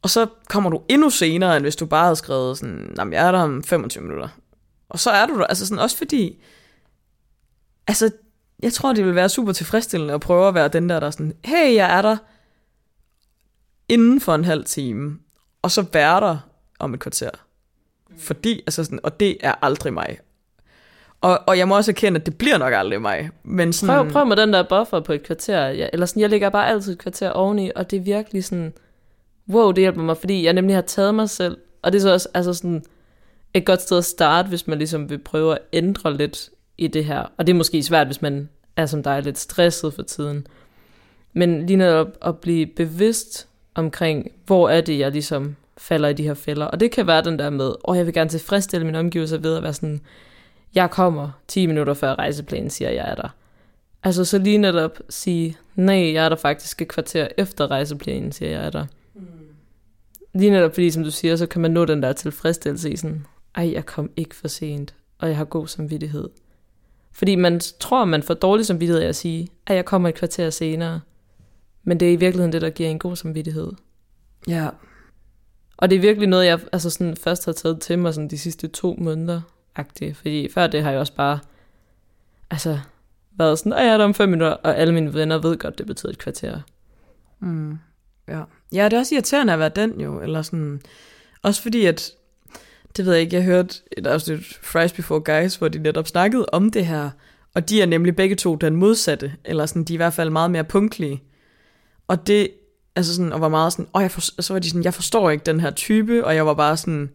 Og 0.02 0.10
så 0.10 0.26
kommer 0.48 0.70
du 0.70 0.82
endnu 0.88 1.10
senere, 1.10 1.56
end 1.56 1.64
hvis 1.64 1.76
du 1.76 1.86
bare 1.86 2.04
havde 2.04 2.16
skrevet 2.16 2.58
sådan, 2.58 2.94
jamen, 2.98 3.12
jeg 3.12 3.26
er 3.26 3.32
der 3.32 3.38
om 3.38 3.62
25 3.64 4.02
minutter. 4.04 4.28
Og 4.88 4.98
så 4.98 5.10
er 5.10 5.26
du 5.26 5.38
der, 5.38 5.44
altså 5.46 5.66
sådan, 5.66 5.82
også 5.82 5.96
fordi, 5.96 6.42
altså, 7.86 8.10
jeg 8.62 8.72
tror, 8.72 8.92
det 8.92 9.04
vil 9.04 9.14
være 9.14 9.28
super 9.28 9.52
tilfredsstillende 9.52 10.14
at 10.14 10.20
prøve 10.20 10.48
at 10.48 10.54
være 10.54 10.68
den 10.68 10.88
der, 10.88 11.00
der 11.00 11.06
er 11.06 11.10
sådan, 11.10 11.32
hey, 11.44 11.74
jeg 11.74 11.98
er 11.98 12.02
der 12.02 12.16
inden 13.88 14.20
for 14.20 14.34
en 14.34 14.44
halv 14.44 14.64
time, 14.64 15.18
og 15.62 15.70
så 15.70 15.84
være 15.92 16.20
der 16.20 16.38
om 16.78 16.94
et 16.94 17.00
kvarter. 17.00 17.30
Mm. 18.10 18.18
Fordi, 18.18 18.60
altså 18.66 18.84
sådan, 18.84 19.00
og 19.02 19.20
det 19.20 19.36
er 19.40 19.54
aldrig 19.62 19.92
mig. 19.92 20.18
Og, 21.20 21.40
og 21.46 21.58
jeg 21.58 21.68
må 21.68 21.76
også 21.76 21.90
erkende, 21.90 22.20
at 22.20 22.26
det 22.26 22.38
bliver 22.38 22.58
nok 22.58 22.72
aldrig 22.72 23.02
mig. 23.02 23.30
Men 23.42 23.72
sådan, 23.72 23.96
Prøv, 23.96 24.12
prøv 24.12 24.26
med 24.26 24.36
den 24.36 24.52
der 24.52 24.62
buffer 24.62 25.00
på 25.00 25.12
et 25.12 25.22
kvarter. 25.22 25.66
Jeg, 25.66 25.90
eller 25.92 26.06
sådan, 26.06 26.22
jeg 26.22 26.30
ligger 26.30 26.50
bare 26.50 26.68
altid 26.68 26.92
et 26.92 26.98
kvarter 26.98 27.30
oveni, 27.30 27.70
og 27.76 27.90
det 27.90 27.96
er 27.96 28.00
virkelig 28.00 28.44
sådan, 28.44 28.72
wow, 29.48 29.72
det 29.72 29.82
hjælper 29.82 30.02
mig, 30.02 30.16
fordi 30.16 30.44
jeg 30.44 30.52
nemlig 30.52 30.76
har 30.76 30.82
taget 30.82 31.14
mig 31.14 31.30
selv. 31.30 31.58
Og 31.82 31.92
det 31.92 31.98
er 31.98 32.02
så 32.02 32.12
også 32.12 32.28
altså 32.34 32.54
sådan, 32.54 32.84
et 33.54 33.64
godt 33.66 33.82
sted 33.82 33.98
at 33.98 34.04
starte, 34.04 34.48
hvis 34.48 34.66
man 34.66 34.78
ligesom 34.78 35.10
vil 35.10 35.18
prøve 35.18 35.52
at 35.52 35.58
ændre 35.72 36.16
lidt 36.16 36.50
i 36.78 36.86
det 36.86 37.04
her. 37.04 37.32
Og 37.36 37.46
det 37.46 37.52
er 37.52 37.56
måske 37.56 37.82
svært, 37.82 38.06
hvis 38.06 38.22
man 38.22 38.48
er 38.76 38.86
som 38.86 39.02
dig 39.02 39.22
lidt 39.22 39.38
stresset 39.38 39.94
for 39.94 40.02
tiden. 40.02 40.46
Men 41.32 41.66
lige 41.66 41.76
netop 41.76 42.08
at 42.22 42.38
blive 42.38 42.66
bevidst 42.66 43.48
omkring, 43.74 44.32
hvor 44.46 44.68
er 44.68 44.80
det, 44.80 44.98
jeg 44.98 45.12
ligesom 45.12 45.56
falder 45.78 46.08
i 46.08 46.12
de 46.12 46.22
her 46.22 46.34
fælder. 46.34 46.66
Og 46.66 46.80
det 46.80 46.90
kan 46.90 47.06
være 47.06 47.24
den 47.24 47.38
der 47.38 47.50
med, 47.50 47.74
åh, 47.84 47.96
jeg 47.96 48.06
vil 48.06 48.14
gerne 48.14 48.30
tilfredsstille 48.30 48.86
mine 48.86 48.98
omgivelser 48.98 49.38
ved 49.38 49.56
at 49.56 49.62
være 49.62 49.72
sådan, 49.72 50.00
jeg 50.74 50.90
kommer 50.90 51.30
10 51.48 51.66
minutter 51.66 51.94
før 51.94 52.14
rejseplanen 52.14 52.70
siger, 52.70 52.90
jeg 52.90 53.10
er 53.10 53.14
der. 53.14 53.28
Altså 54.02 54.24
så 54.24 54.38
lige 54.38 54.58
netop 54.58 54.98
sige, 55.08 55.56
nej, 55.74 56.12
jeg 56.12 56.24
er 56.24 56.28
der 56.28 56.36
faktisk 56.36 56.82
et 56.82 56.88
kvarter 56.88 57.28
efter 57.36 57.70
rejseplanen 57.70 58.32
siger, 58.32 58.50
jeg 58.50 58.66
er 58.66 58.70
der. 58.70 58.86
Lige 60.34 60.50
netop 60.50 60.74
fordi, 60.74 60.90
som 60.90 61.04
du 61.04 61.10
siger, 61.10 61.36
så 61.36 61.46
kan 61.46 61.60
man 61.60 61.70
nå 61.70 61.84
den 61.84 62.02
der 62.02 62.12
tilfredsstillelse 62.12 62.90
i 62.90 62.96
sådan, 62.96 63.26
ej, 63.54 63.72
jeg 63.72 63.86
kom 63.86 64.10
ikke 64.16 64.34
for 64.34 64.48
sent, 64.48 64.94
og 65.18 65.28
jeg 65.28 65.36
har 65.36 65.44
god 65.44 65.66
samvittighed. 65.66 66.28
Fordi 67.12 67.34
man 67.34 67.60
tror, 67.80 68.04
man 68.04 68.22
får 68.22 68.34
dårlig 68.34 68.66
samvittighed 68.66 69.02
af 69.02 69.08
at 69.08 69.16
sige, 69.16 69.48
at 69.66 69.76
jeg 69.76 69.84
kommer 69.84 70.08
et 70.08 70.14
kvarter 70.14 70.50
senere. 70.50 71.00
Men 71.84 72.00
det 72.00 72.08
er 72.08 72.12
i 72.12 72.16
virkeligheden 72.16 72.52
det, 72.52 72.62
der 72.62 72.70
giver 72.70 72.88
en 72.88 72.98
god 72.98 73.16
samvittighed. 73.16 73.72
Ja, 74.48 74.68
og 75.76 75.90
det 75.90 75.96
er 75.96 76.00
virkelig 76.00 76.28
noget, 76.28 76.46
jeg 76.46 76.60
altså 76.72 76.90
sådan 76.90 77.16
først 77.16 77.44
har 77.44 77.52
taget 77.52 77.80
til 77.80 77.98
mig 77.98 78.14
sådan 78.14 78.30
de 78.30 78.38
sidste 78.38 78.68
to 78.68 78.96
måneder. 78.98 79.40
-agtigt. 79.78 80.14
Fordi 80.14 80.48
før 80.48 80.66
det 80.66 80.82
har 80.82 80.90
jeg 80.90 81.00
også 81.00 81.14
bare 81.14 81.38
altså, 82.50 82.78
været 83.38 83.58
sådan, 83.58 83.72
at 83.72 83.84
jeg 83.84 83.92
er 83.92 83.96
der 83.98 84.04
om 84.04 84.14
fem 84.14 84.28
minutter, 84.28 84.56
og 84.56 84.78
alle 84.78 84.94
mine 84.94 85.14
venner 85.14 85.38
ved 85.38 85.58
godt, 85.58 85.78
det 85.78 85.86
betyder 85.86 86.12
et 86.12 86.18
kvarter. 86.18 86.60
Mm, 87.40 87.78
ja. 88.28 88.42
ja, 88.72 88.84
det 88.84 88.92
er 88.92 88.98
også 88.98 89.14
irriterende 89.14 89.52
at 89.52 89.58
være 89.58 89.68
den 89.68 90.00
jo, 90.00 90.20
eller 90.20 90.42
sådan, 90.42 90.82
også 91.42 91.62
fordi 91.62 91.86
at, 91.86 92.12
det 92.96 93.06
ved 93.06 93.12
jeg 93.12 93.22
ikke, 93.22 93.36
jeg 93.36 93.44
hørte 93.44 93.74
et 93.96 94.06
afsnit 94.06 94.58
Fries 94.62 94.92
Before 94.92 95.20
Guys, 95.20 95.56
hvor 95.56 95.68
de 95.68 95.78
netop 95.78 96.06
snakkede 96.06 96.46
om 96.52 96.70
det 96.70 96.86
her, 96.86 97.10
og 97.54 97.68
de 97.68 97.82
er 97.82 97.86
nemlig 97.86 98.16
begge 98.16 98.36
to 98.36 98.54
den 98.54 98.76
modsatte, 98.76 99.32
eller 99.44 99.66
sådan, 99.66 99.84
de 99.84 99.92
er 99.92 99.96
i 99.96 99.96
hvert 99.96 100.12
fald 100.12 100.30
meget 100.30 100.50
mere 100.50 100.64
punktlige. 100.64 101.22
Og 102.08 102.26
det, 102.26 102.50
altså 102.96 103.14
sådan, 103.14 103.32
og 103.32 103.40
var 103.40 103.48
meget 103.48 103.72
sådan, 103.72 103.86
og 103.92 104.02
jeg 104.02 104.10
for, 104.10 104.20
så 104.42 104.52
var 104.52 104.60
de 104.60 104.68
sådan, 104.70 104.84
jeg 104.84 104.94
forstår 104.94 105.30
ikke 105.30 105.42
den 105.46 105.60
her 105.60 105.70
type, 105.70 106.24
og 106.26 106.34
jeg 106.34 106.46
var 106.46 106.54
bare 106.54 106.76
sådan, 106.76 107.10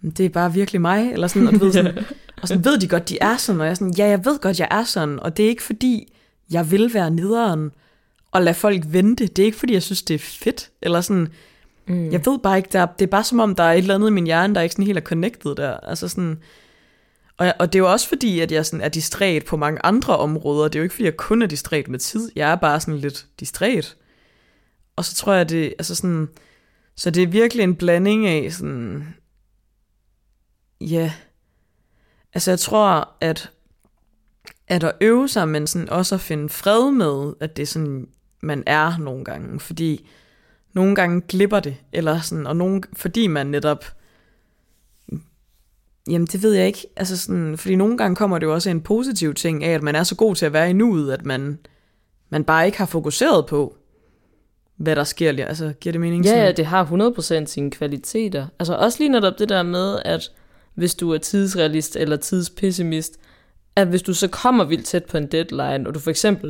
"Men 0.00 0.10
det 0.10 0.26
er 0.26 0.30
bare 0.30 0.52
virkelig 0.52 0.80
mig, 0.80 1.12
eller 1.12 1.26
sådan, 1.26 1.48
og 1.48 1.54
du 1.54 1.58
ved 1.58 1.72
sådan, 1.72 1.98
og 2.42 2.48
sådan 2.48 2.64
ved 2.64 2.78
de 2.78 2.88
godt, 2.88 3.08
de 3.08 3.18
er 3.20 3.36
sådan, 3.36 3.60
og 3.60 3.66
jeg 3.66 3.70
er 3.70 3.74
sådan, 3.74 3.94
ja, 3.98 4.06
jeg 4.06 4.24
ved 4.24 4.38
godt, 4.38 4.60
jeg 4.60 4.68
er 4.70 4.84
sådan, 4.84 5.20
og 5.20 5.36
det 5.36 5.44
er 5.44 5.48
ikke 5.48 5.62
fordi, 5.62 6.12
jeg 6.50 6.70
vil 6.70 6.94
være 6.94 7.10
nederen, 7.10 7.70
og 8.32 8.42
lade 8.42 8.54
folk 8.54 8.82
vente, 8.88 9.26
det 9.26 9.38
er 9.42 9.46
ikke 9.46 9.58
fordi, 9.58 9.72
jeg 9.72 9.82
synes, 9.82 10.02
det 10.02 10.14
er 10.14 10.18
fedt, 10.18 10.70
eller 10.82 11.00
sådan, 11.00 11.28
Mm. 11.86 12.10
jeg 12.12 12.26
ved 12.26 12.38
bare 12.38 12.56
ikke, 12.56 12.68
der, 12.72 12.86
det 12.86 13.04
er 13.04 13.10
bare 13.10 13.24
som 13.24 13.40
om, 13.40 13.54
der 13.54 13.62
er 13.64 13.72
et 13.72 13.78
eller 13.78 13.94
andet 13.94 14.08
i 14.08 14.12
min 14.12 14.24
hjerne, 14.26 14.54
der 14.54 14.60
ikke 14.60 14.72
sådan 14.72 14.86
helt 14.86 14.98
er 14.98 15.02
connected 15.02 15.54
der, 15.54 15.76
altså 15.76 16.08
sådan, 16.08 16.38
og, 17.36 17.52
og 17.58 17.72
det 17.72 17.78
er 17.78 17.82
jo 17.82 17.92
også 17.92 18.08
fordi, 18.08 18.40
at 18.40 18.52
jeg 18.52 18.66
sådan 18.66 18.80
er 18.80 18.88
distræt 18.88 19.44
på 19.44 19.56
mange 19.56 19.78
andre 19.84 20.16
områder, 20.16 20.68
det 20.68 20.74
er 20.74 20.80
jo 20.80 20.82
ikke 20.82 20.94
fordi, 20.94 21.04
jeg 21.04 21.16
kun 21.16 21.42
er 21.42 21.46
distræt 21.46 21.88
med 21.88 21.98
tid, 21.98 22.30
jeg 22.36 22.50
er 22.52 22.56
bare 22.56 22.80
sådan 22.80 22.98
lidt 22.98 23.26
distræt, 23.40 23.96
og 24.96 25.04
så 25.04 25.14
tror 25.14 25.32
jeg, 25.32 25.48
det 25.48 25.74
altså 25.78 25.94
sådan, 25.94 26.28
så 26.96 27.10
det 27.10 27.22
er 27.22 27.26
virkelig 27.26 27.64
en 27.64 27.76
blanding 27.76 28.26
af 28.26 28.52
sådan, 28.52 29.14
ja, 30.80 31.12
altså 32.34 32.50
jeg 32.50 32.58
tror, 32.58 33.08
at 33.20 33.50
at 34.68 34.84
at 34.84 34.94
øve 35.00 35.28
sig, 35.28 35.48
men 35.48 35.66
sådan 35.66 35.88
også 35.88 36.14
at 36.14 36.20
finde 36.20 36.48
fred 36.48 36.90
med, 36.90 37.34
at 37.40 37.56
det 37.56 37.62
er 37.62 37.66
sådan, 37.66 38.08
man 38.42 38.62
er 38.66 38.98
nogle 38.98 39.24
gange, 39.24 39.60
fordi 39.60 40.08
nogle 40.72 40.94
gange 40.94 41.20
glipper 41.20 41.60
det, 41.60 41.76
eller 41.92 42.20
sådan, 42.20 42.46
og 42.46 42.56
nogle, 42.56 42.82
fordi 42.92 43.26
man 43.26 43.46
netop 43.46 43.84
Jamen, 46.08 46.26
det 46.26 46.42
ved 46.42 46.52
jeg 46.52 46.66
ikke. 46.66 46.86
Altså 46.96 47.16
sådan, 47.16 47.58
fordi 47.58 47.74
nogle 47.74 47.96
gange 47.96 48.16
kommer 48.16 48.38
det 48.38 48.46
jo 48.46 48.54
også 48.54 48.70
en 48.70 48.80
positiv 48.80 49.34
ting 49.34 49.64
af, 49.64 49.70
at 49.70 49.82
man 49.82 49.94
er 49.94 50.02
så 50.02 50.14
god 50.14 50.34
til 50.34 50.46
at 50.46 50.52
være 50.52 50.70
i 50.70 50.72
nuet, 50.72 51.12
at 51.12 51.24
man, 51.24 51.58
man 52.30 52.44
bare 52.44 52.66
ikke 52.66 52.78
har 52.78 52.86
fokuseret 52.86 53.46
på, 53.46 53.76
hvad 54.82 54.96
der 54.96 55.04
sker. 55.04 55.46
Altså, 55.46 55.72
giver 55.80 55.92
det 55.92 56.00
mening? 56.00 56.24
Ja, 56.24 56.44
ja, 56.44 56.52
det 56.52 56.66
har 56.66 56.84
100% 57.42 57.46
sine 57.46 57.70
kvaliteter. 57.70 58.46
Altså 58.58 58.74
også 58.74 58.98
lige 58.98 59.08
netop 59.08 59.38
det 59.38 59.48
der 59.48 59.62
med, 59.62 59.98
at 60.04 60.30
hvis 60.74 60.94
du 60.94 61.10
er 61.10 61.18
tidsrealist 61.18 61.96
eller 61.96 62.16
tidspessimist, 62.16 63.18
at 63.76 63.88
hvis 63.88 64.02
du 64.02 64.14
så 64.14 64.28
kommer 64.28 64.64
vildt 64.64 64.86
tæt 64.86 65.04
på 65.04 65.16
en 65.16 65.26
deadline, 65.26 65.88
og 65.88 65.94
du 65.94 65.98
for 65.98 66.10
eksempel, 66.10 66.48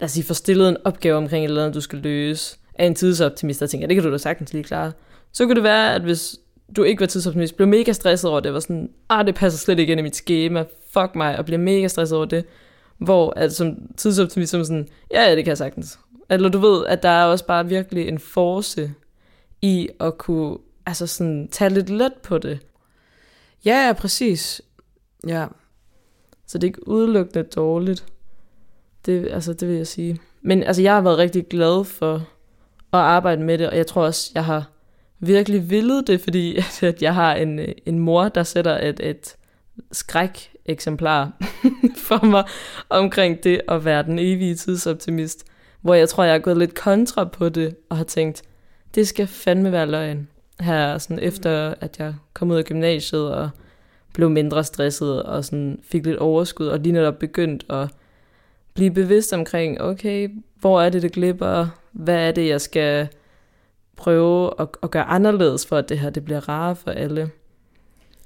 lad 0.00 0.04
os 0.04 0.10
sige, 0.10 0.24
får 0.24 0.34
stillet 0.34 0.68
en 0.68 0.76
opgave 0.84 1.16
omkring 1.16 1.44
et 1.44 1.48
eller 1.48 1.62
andet, 1.62 1.74
du 1.74 1.80
skal 1.80 1.98
løse, 1.98 2.56
af 2.74 2.86
en 2.86 2.94
tidsoptimist, 2.94 3.60
der 3.60 3.66
tænker, 3.66 3.86
det 3.86 3.96
kan 3.96 4.04
du 4.04 4.12
da 4.12 4.18
sagtens 4.18 4.52
lige 4.52 4.64
klare. 4.64 4.92
Så 5.32 5.46
kunne 5.46 5.54
det 5.54 5.62
være, 5.62 5.94
at 5.94 6.02
hvis 6.02 6.36
du 6.76 6.82
ikke 6.82 7.00
var 7.00 7.06
tidsoptimist, 7.06 7.56
blev 7.56 7.68
mega 7.68 7.92
stresset 7.92 8.30
over 8.30 8.40
det, 8.40 8.54
var 8.54 8.60
sådan, 8.60 8.90
ah, 9.08 9.26
det 9.26 9.34
passer 9.34 9.58
slet 9.58 9.78
ikke 9.78 9.90
ind 9.90 10.00
i 10.00 10.02
mit 10.02 10.16
schema, 10.16 10.64
fuck 10.92 11.14
mig, 11.14 11.38
og 11.38 11.44
bliver 11.44 11.58
mega 11.58 11.88
stresset 11.88 12.16
over 12.16 12.26
det. 12.26 12.44
Hvor 12.98 13.32
at 13.36 13.52
som 13.52 13.76
tidsoptimist, 13.96 14.50
som 14.50 14.64
sådan, 14.64 14.88
ja, 15.10 15.28
ja, 15.28 15.36
det 15.36 15.44
kan 15.44 15.48
jeg 15.48 15.58
sagtens. 15.58 15.98
Eller 16.32 16.48
du 16.48 16.58
ved, 16.58 16.86
at 16.86 17.02
der 17.02 17.08
er 17.08 17.24
også 17.24 17.46
bare 17.46 17.68
virkelig 17.68 18.08
en 18.08 18.18
force 18.18 18.94
i 19.62 19.88
at 20.00 20.18
kunne 20.18 20.58
altså 20.86 21.06
sådan, 21.06 21.48
tage 21.48 21.70
lidt 21.70 21.90
let 21.90 22.12
på 22.22 22.38
det. 22.38 22.58
Ja, 23.64 23.86
ja, 23.86 23.92
præcis. 23.92 24.62
Ja. 25.26 25.46
Så 26.46 26.58
det 26.58 26.64
er 26.64 26.68
ikke 26.68 26.88
udelukkende 26.88 27.44
dårligt. 27.44 28.04
Det, 29.06 29.28
altså, 29.30 29.52
det 29.52 29.68
vil 29.68 29.76
jeg 29.76 29.86
sige. 29.86 30.20
Men 30.42 30.62
altså, 30.62 30.82
jeg 30.82 30.94
har 30.94 31.00
været 31.00 31.18
rigtig 31.18 31.48
glad 31.48 31.84
for 31.84 32.14
at 32.92 33.00
arbejde 33.00 33.42
med 33.42 33.58
det, 33.58 33.68
og 33.68 33.76
jeg 33.76 33.86
tror 33.86 34.02
også, 34.04 34.30
jeg 34.34 34.44
har 34.44 34.70
virkelig 35.18 35.70
villet 35.70 36.06
det, 36.06 36.20
fordi 36.20 36.56
at 36.82 37.02
jeg 37.02 37.14
har 37.14 37.34
en, 37.34 37.60
en 37.86 37.98
mor, 37.98 38.28
der 38.28 38.42
sætter 38.42 38.88
et, 38.88 39.00
et 39.00 39.36
skræk 39.92 40.50
eksemplar 40.66 41.32
for 42.08 42.26
mig 42.26 42.44
omkring 42.90 43.44
det 43.44 43.60
at 43.68 43.84
være 43.84 44.02
den 44.02 44.18
evige 44.18 44.54
tidsoptimist, 44.54 45.44
hvor 45.82 45.94
jeg 45.94 46.08
tror, 46.08 46.24
jeg 46.24 46.34
er 46.34 46.38
gået 46.38 46.58
lidt 46.58 46.74
kontra 46.74 47.24
på 47.24 47.48
det, 47.48 47.76
og 47.88 47.96
har 47.96 48.04
tænkt, 48.04 48.42
det 48.94 49.08
skal 49.08 49.26
fandme 49.26 49.72
være 49.72 49.86
løgn. 49.86 50.28
Her 50.60 50.98
sådan 50.98 51.18
efter, 51.18 51.74
at 51.80 51.98
jeg 51.98 52.14
kom 52.34 52.50
ud 52.50 52.56
af 52.56 52.64
gymnasiet, 52.64 53.34
og 53.34 53.50
blev 54.14 54.30
mindre 54.30 54.64
stresset, 54.64 55.22
og 55.22 55.44
sådan 55.44 55.80
fik 55.82 56.06
lidt 56.06 56.18
overskud, 56.18 56.66
og 56.66 56.78
lige 56.78 56.92
netop 56.92 57.18
begyndt 57.18 57.64
at 57.70 57.88
blive 58.74 58.90
bevidst 58.90 59.32
omkring, 59.32 59.80
okay, 59.80 60.28
hvor 60.60 60.82
er 60.82 60.88
det, 60.88 61.02
det 61.02 61.12
glipper, 61.12 61.66
hvad 61.92 62.28
er 62.28 62.32
det, 62.32 62.48
jeg 62.48 62.60
skal 62.60 63.08
prøve 63.96 64.50
at, 64.60 64.68
at 64.82 64.90
gøre 64.90 65.04
anderledes, 65.04 65.66
for 65.66 65.76
at 65.76 65.88
det 65.88 65.98
her 65.98 66.10
det 66.10 66.24
bliver 66.24 66.48
rarere 66.48 66.76
for 66.76 66.90
alle. 66.90 67.30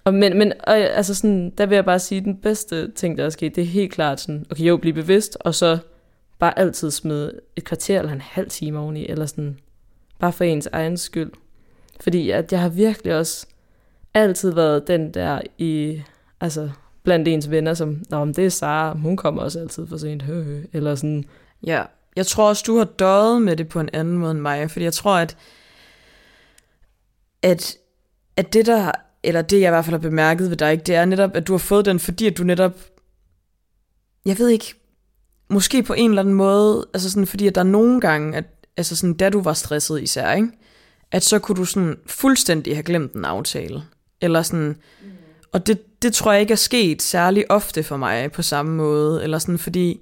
Og 0.05 0.15
men, 0.15 0.39
men 0.39 0.53
og, 0.67 0.77
altså 0.77 1.15
sådan, 1.15 1.51
der 1.51 1.67
vil 1.67 1.75
jeg 1.75 1.85
bare 1.85 1.99
sige, 1.99 2.19
at 2.19 2.25
den 2.25 2.37
bedste 2.37 2.91
ting, 2.91 3.19
der 3.19 3.25
er 3.25 3.31
sket, 3.31 3.57
det 3.57 3.63
er 3.63 3.67
helt 3.67 3.93
klart 3.93 4.21
sådan, 4.21 4.47
okay, 4.51 4.65
jo, 4.65 4.77
blive 4.77 4.95
bevidst, 4.95 5.37
og 5.41 5.55
så 5.55 5.79
bare 6.39 6.59
altid 6.59 6.91
smide 6.91 7.41
et 7.57 7.65
kvarter 7.65 7.99
eller 7.99 8.13
en 8.13 8.21
halv 8.21 8.49
time 8.49 8.79
oveni, 8.79 9.07
eller 9.07 9.27
sådan, 9.27 9.59
bare 10.19 10.33
for 10.33 10.45
ens 10.45 10.69
egen 10.73 10.97
skyld. 10.97 11.33
Fordi 12.01 12.31
at 12.31 12.53
jeg 12.53 12.61
har 12.61 12.69
virkelig 12.69 13.15
også 13.15 13.47
altid 14.15 14.53
været 14.53 14.89
den 14.89 15.15
der 15.15 15.41
i, 15.59 16.03
altså 16.41 16.71
blandt 17.03 17.29
ens 17.29 17.51
venner, 17.51 17.75
som, 17.75 18.03
Nå, 18.11 18.25
men 18.25 18.35
det 18.35 18.47
er 18.47 18.49
Sara, 18.49 18.95
hun 18.95 19.17
kommer 19.17 19.43
også 19.43 19.61
altid 19.61 19.87
for 19.87 19.97
sent, 19.97 20.23
hø, 20.23 20.43
hø, 20.43 20.65
eller 20.73 20.95
sådan. 20.95 21.25
Ja, 21.67 21.85
jeg 22.17 22.27
tror 22.27 22.49
også, 22.49 22.65
du 22.67 22.77
har 22.77 22.85
døjet 22.85 23.43
med 23.43 23.57
det 23.57 23.69
på 23.69 23.81
en 23.81 23.89
anden 23.93 24.19
måde 24.19 24.31
end 24.31 24.41
mig, 24.41 24.71
fordi 24.71 24.85
jeg 24.85 24.93
tror, 24.93 25.17
at, 25.17 25.37
at, 27.43 27.77
at 28.37 28.53
det 28.53 28.67
der, 28.67 28.93
eller 29.23 29.43
det 29.43 29.61
jeg 29.61 29.69
i 29.69 29.71
hvert 29.71 29.85
fald 29.85 29.95
har 29.95 30.09
bemærket 30.09 30.51
ved 30.51 30.57
dig, 30.57 30.87
det 30.87 30.95
er 30.95 31.05
netop, 31.05 31.37
at 31.37 31.47
du 31.47 31.53
har 31.53 31.59
fået 31.59 31.85
den, 31.85 31.99
fordi 31.99 32.27
at 32.27 32.39
du 32.39 32.45
netop, 32.45 32.73
jeg 34.25 34.39
ved 34.39 34.49
ikke, 34.49 34.75
måske 35.51 35.83
på 35.83 35.93
en 35.93 36.11
eller 36.11 36.23
anden 36.23 36.35
måde, 36.35 36.87
altså 36.95 37.11
sådan, 37.11 37.27
fordi 37.27 37.47
at 37.47 37.55
der 37.55 37.61
er 37.61 37.65
nogle 37.65 38.01
gange, 38.01 38.37
at, 38.37 38.45
altså 38.77 38.97
sådan, 38.97 39.15
da 39.15 39.31
du 39.31 39.43
var 39.43 39.53
stresset 39.53 40.03
især, 40.03 40.33
ikke? 40.33 40.49
at 41.13 41.25
så 41.25 41.39
kunne 41.39 41.57
du 41.57 41.65
sådan 41.65 41.99
fuldstændig 42.07 42.77
have 42.77 42.83
glemt 42.83 43.13
en 43.13 43.25
aftale. 43.25 43.83
Eller 44.21 44.43
sådan, 44.43 44.77
mm. 45.03 45.09
og 45.53 45.67
det, 45.67 46.03
det 46.03 46.15
tror 46.15 46.33
jeg 46.33 46.41
ikke 46.41 46.53
er 46.53 46.57
sket 46.57 47.03
særlig 47.03 47.51
ofte 47.51 47.83
for 47.83 47.97
mig 47.97 48.33
på 48.33 48.43
samme 48.43 48.77
måde, 48.77 49.23
eller 49.23 49.39
sådan, 49.39 49.59
fordi, 49.59 50.01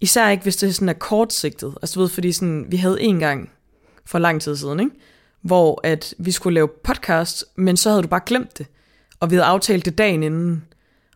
især 0.00 0.28
ikke 0.28 0.42
hvis 0.42 0.56
det 0.56 0.74
sådan 0.74 0.88
er 0.88 0.92
kortsigtet, 0.92 1.74
altså 1.82 1.94
du 1.94 2.00
ved, 2.00 2.08
fordi 2.08 2.32
sådan, 2.32 2.66
vi 2.68 2.76
havde 2.76 3.02
en 3.02 3.18
gang 3.18 3.50
for 4.06 4.18
lang 4.18 4.42
tid 4.42 4.56
siden, 4.56 4.80
ikke? 4.80 4.92
hvor 5.42 5.80
at 5.84 6.14
vi 6.18 6.30
skulle 6.30 6.54
lave 6.54 6.68
podcast, 6.84 7.44
men 7.56 7.76
så 7.76 7.90
havde 7.90 8.02
du 8.02 8.08
bare 8.08 8.20
glemt 8.26 8.58
det, 8.58 8.66
og 9.20 9.30
vi 9.30 9.34
havde 9.34 9.46
aftalt 9.46 9.84
det 9.84 9.98
dagen 9.98 10.22
inden, 10.22 10.64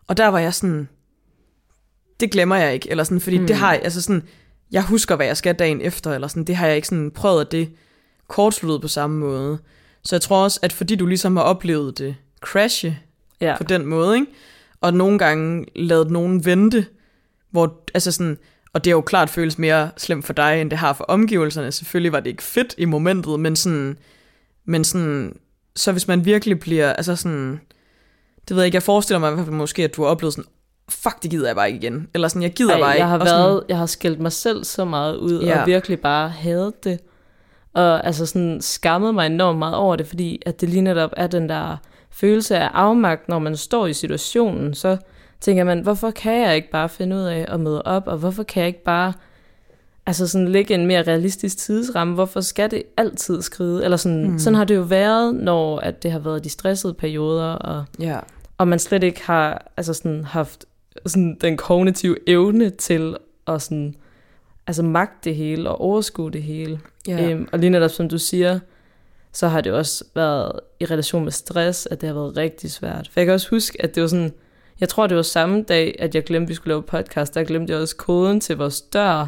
og 0.07 0.17
der 0.17 0.27
var 0.27 0.39
jeg 0.39 0.53
sådan, 0.53 0.89
det 2.19 2.31
glemmer 2.31 2.55
jeg 2.55 2.73
ikke, 2.73 2.91
eller 2.91 3.03
sådan, 3.03 3.21
fordi 3.21 3.37
mm. 3.37 3.47
det 3.47 3.55
har 3.55 3.73
jeg, 3.73 3.81
altså 3.83 4.01
sådan, 4.01 4.23
jeg 4.71 4.83
husker, 4.83 5.15
hvad 5.15 5.25
jeg 5.25 5.37
skal 5.37 5.55
dagen 5.55 5.81
efter, 5.81 6.13
eller 6.13 6.27
sådan, 6.27 6.43
det 6.43 6.55
har 6.55 6.67
jeg 6.67 6.75
ikke 6.75 6.87
sådan 6.87 7.11
prøvet, 7.11 7.41
at 7.41 7.51
det 7.51 7.69
kortsluttet 8.27 8.81
på 8.81 8.87
samme 8.87 9.19
måde. 9.19 9.59
Så 10.03 10.15
jeg 10.15 10.21
tror 10.21 10.43
også, 10.43 10.59
at 10.61 10.73
fordi 10.73 10.95
du 10.95 11.05
ligesom 11.05 11.37
har 11.37 11.43
oplevet 11.43 11.97
det 11.97 12.15
crashe 12.41 12.99
ja. 13.41 13.57
på 13.57 13.63
den 13.63 13.85
måde, 13.85 14.15
ikke? 14.15 14.27
og 14.81 14.93
nogle 14.93 15.19
gange 15.19 15.65
lavet 15.75 16.11
nogen 16.11 16.45
vente, 16.45 16.85
hvor, 17.51 17.81
altså 17.93 18.11
sådan, 18.11 18.37
og 18.73 18.83
det 18.83 18.91
har 18.91 18.97
jo 18.97 19.01
klart 19.01 19.29
føles 19.29 19.57
mere 19.57 19.91
slemt 19.97 20.25
for 20.25 20.33
dig, 20.33 20.61
end 20.61 20.69
det 20.69 20.79
har 20.79 20.93
for 20.93 21.03
omgivelserne. 21.03 21.71
Selvfølgelig 21.71 22.11
var 22.11 22.19
det 22.19 22.29
ikke 22.29 22.43
fedt 22.43 22.75
i 22.77 22.85
momentet, 22.85 23.39
men 23.39 23.55
sådan, 23.55 23.97
men 24.65 24.83
sådan, 24.83 25.35
så 25.75 25.91
hvis 25.91 26.07
man 26.07 26.25
virkelig 26.25 26.59
bliver, 26.59 26.93
altså 26.93 27.15
sådan, 27.15 27.61
det 28.47 28.55
ved 28.55 28.63
jeg 28.63 28.65
ikke, 28.65 28.75
jeg 28.75 28.83
forestiller 28.83 29.19
mig 29.19 29.31
i 29.31 29.33
hvert 29.33 29.45
fald 29.45 29.55
måske, 29.55 29.83
at 29.83 29.95
du 29.95 30.01
har 30.03 30.09
oplevet 30.09 30.33
sådan, 30.33 30.49
fuck, 30.89 31.23
det 31.23 31.31
gider 31.31 31.47
jeg 31.47 31.55
bare 31.55 31.67
ikke 31.67 31.87
igen. 31.87 32.07
Eller 32.13 32.27
sådan, 32.27 32.41
jeg 32.41 32.53
gider 32.53 32.73
Ej, 32.73 32.79
bare 32.79 32.89
jeg 32.89 32.95
ikke. 32.95 33.07
Har 33.07 33.17
været, 33.17 33.29
sådan, 33.29 33.69
jeg 33.69 33.77
har 33.77 33.85
skældt 33.85 34.19
mig 34.19 34.31
selv 34.31 34.63
så 34.63 34.85
meget 34.85 35.15
ud, 35.17 35.43
ja. 35.43 35.61
og 35.61 35.67
virkelig 35.67 35.99
bare 35.99 36.29
hadet 36.29 36.83
det. 36.83 36.99
Og 37.73 38.05
altså 38.05 38.25
sådan 38.25 38.61
skammet 38.61 39.15
mig 39.15 39.25
enormt 39.25 39.59
meget 39.59 39.75
over 39.75 39.95
det, 39.95 40.07
fordi 40.07 40.41
at 40.45 40.61
det 40.61 40.69
lige 40.69 40.81
netop 40.81 41.13
er 41.17 41.27
den 41.27 41.49
der 41.49 41.77
følelse 42.11 42.57
af 42.57 42.69
afmagt, 42.73 43.29
når 43.29 43.39
man 43.39 43.57
står 43.57 43.87
i 43.87 43.93
situationen, 43.93 44.73
så 44.73 44.97
tænker 45.41 45.63
man, 45.63 45.79
hvorfor 45.79 46.11
kan 46.11 46.41
jeg 46.41 46.55
ikke 46.55 46.71
bare 46.71 46.89
finde 46.89 47.15
ud 47.15 47.21
af 47.21 47.45
at 47.47 47.59
møde 47.59 47.81
op, 47.81 48.07
og 48.07 48.17
hvorfor 48.17 48.43
kan 48.43 48.61
jeg 48.61 48.67
ikke 48.67 48.83
bare 48.83 49.13
altså 50.05 50.27
sådan 50.27 50.47
lægge 50.47 50.73
en 50.73 50.85
mere 50.85 51.03
realistisk 51.03 51.57
tidsramme, 51.57 52.13
hvorfor 52.13 52.41
skal 52.41 52.71
det 52.71 52.83
altid 52.97 53.41
skride? 53.41 53.83
Eller 53.83 53.97
sådan, 53.97 54.31
mm. 54.31 54.39
sådan 54.39 54.55
har 54.55 54.63
det 54.63 54.75
jo 54.75 54.81
været, 54.81 55.35
når 55.35 55.79
at 55.79 56.03
det 56.03 56.11
har 56.11 56.19
været 56.19 56.43
de 56.43 56.49
stressede 56.49 56.93
perioder, 56.93 57.51
og, 57.51 57.85
ja. 57.99 58.19
og 58.57 58.67
man 58.67 58.79
slet 58.79 59.03
ikke 59.03 59.25
har 59.25 59.71
altså 59.77 59.93
sådan, 59.93 60.23
haft 60.23 60.65
sådan, 61.05 61.37
den 61.41 61.57
kognitive 61.57 62.29
evne 62.29 62.69
til 62.69 63.17
at 63.47 63.61
sådan, 63.61 63.95
altså 64.67 64.83
magte 64.83 65.29
det 65.29 65.35
hele 65.35 65.69
og 65.69 65.81
overskue 65.81 66.31
det 66.31 66.43
hele. 66.43 66.79
Ja. 67.07 67.29
Øhm, 67.29 67.47
og 67.51 67.59
lige 67.59 67.69
netop 67.69 67.91
som 67.91 68.09
du 68.09 68.17
siger, 68.17 68.59
så 69.31 69.47
har 69.47 69.61
det 69.61 69.73
også 69.73 70.03
været 70.15 70.59
i 70.79 70.85
relation 70.85 71.23
med 71.23 71.31
stress, 71.31 71.85
at 71.91 72.01
det 72.01 72.07
har 72.07 72.13
været 72.13 72.37
rigtig 72.37 72.71
svært. 72.71 73.09
For 73.11 73.19
jeg 73.19 73.25
kan 73.25 73.33
også 73.33 73.49
huske, 73.49 73.83
at 73.83 73.95
det 73.95 74.01
var 74.01 74.07
sådan, 74.07 74.33
jeg 74.79 74.89
tror 74.89 75.07
det 75.07 75.17
var 75.17 75.23
samme 75.23 75.63
dag, 75.63 75.95
at 75.99 76.15
jeg 76.15 76.23
glemte, 76.23 76.43
at 76.43 76.49
vi 76.49 76.53
skulle 76.53 76.71
lave 76.71 76.83
podcast, 76.83 77.35
der 77.35 77.43
glemte 77.43 77.73
jeg 77.73 77.81
også 77.81 77.95
koden 77.95 78.39
til 78.39 78.57
vores 78.57 78.81
dør, 78.81 79.27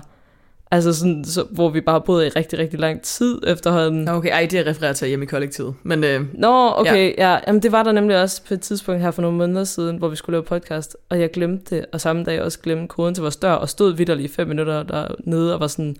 Altså 0.71 0.93
sådan, 0.93 1.25
så, 1.25 1.43
hvor 1.51 1.69
vi 1.69 1.81
bare 1.81 2.01
boede 2.01 2.27
i 2.27 2.29
rigtig, 2.29 2.59
rigtig 2.59 2.79
lang 2.79 3.01
tid 3.01 3.41
efterhånden. 3.47 4.09
Okay, 4.09 4.29
ej, 4.29 4.47
det 4.51 4.67
refererer 4.67 4.93
til 4.93 5.07
hjemme 5.07 5.23
i 5.23 5.27
kollektivet. 5.27 5.75
Men, 5.83 6.03
øh, 6.03 6.25
Nå, 6.33 6.71
okay, 6.75 7.13
ja. 7.17 7.31
ja. 7.31 7.39
Jamen, 7.47 7.61
det 7.63 7.71
var 7.71 7.83
der 7.83 7.91
nemlig 7.91 8.21
også 8.21 8.41
på 8.47 8.53
et 8.53 8.61
tidspunkt 8.61 9.01
her 9.01 9.11
for 9.11 9.21
nogle 9.21 9.37
måneder 9.37 9.63
siden, 9.63 9.97
hvor 9.97 10.07
vi 10.07 10.15
skulle 10.15 10.33
lave 10.33 10.43
podcast, 10.43 10.97
og 11.09 11.19
jeg 11.19 11.31
glemte 11.31 11.75
det, 11.75 11.85
og 11.93 12.01
samme 12.01 12.23
dag 12.23 12.41
også 12.41 12.59
glemte 12.59 12.87
koden 12.87 13.13
til 13.13 13.21
vores 13.21 13.35
dør, 13.35 13.51
og 13.51 13.69
stod 13.69 13.93
vidderligt 13.93 14.31
i 14.31 14.35
fem 14.35 14.47
minutter 14.47 14.83
dernede, 14.83 15.53
og 15.53 15.59
var 15.59 15.67
sådan, 15.67 15.95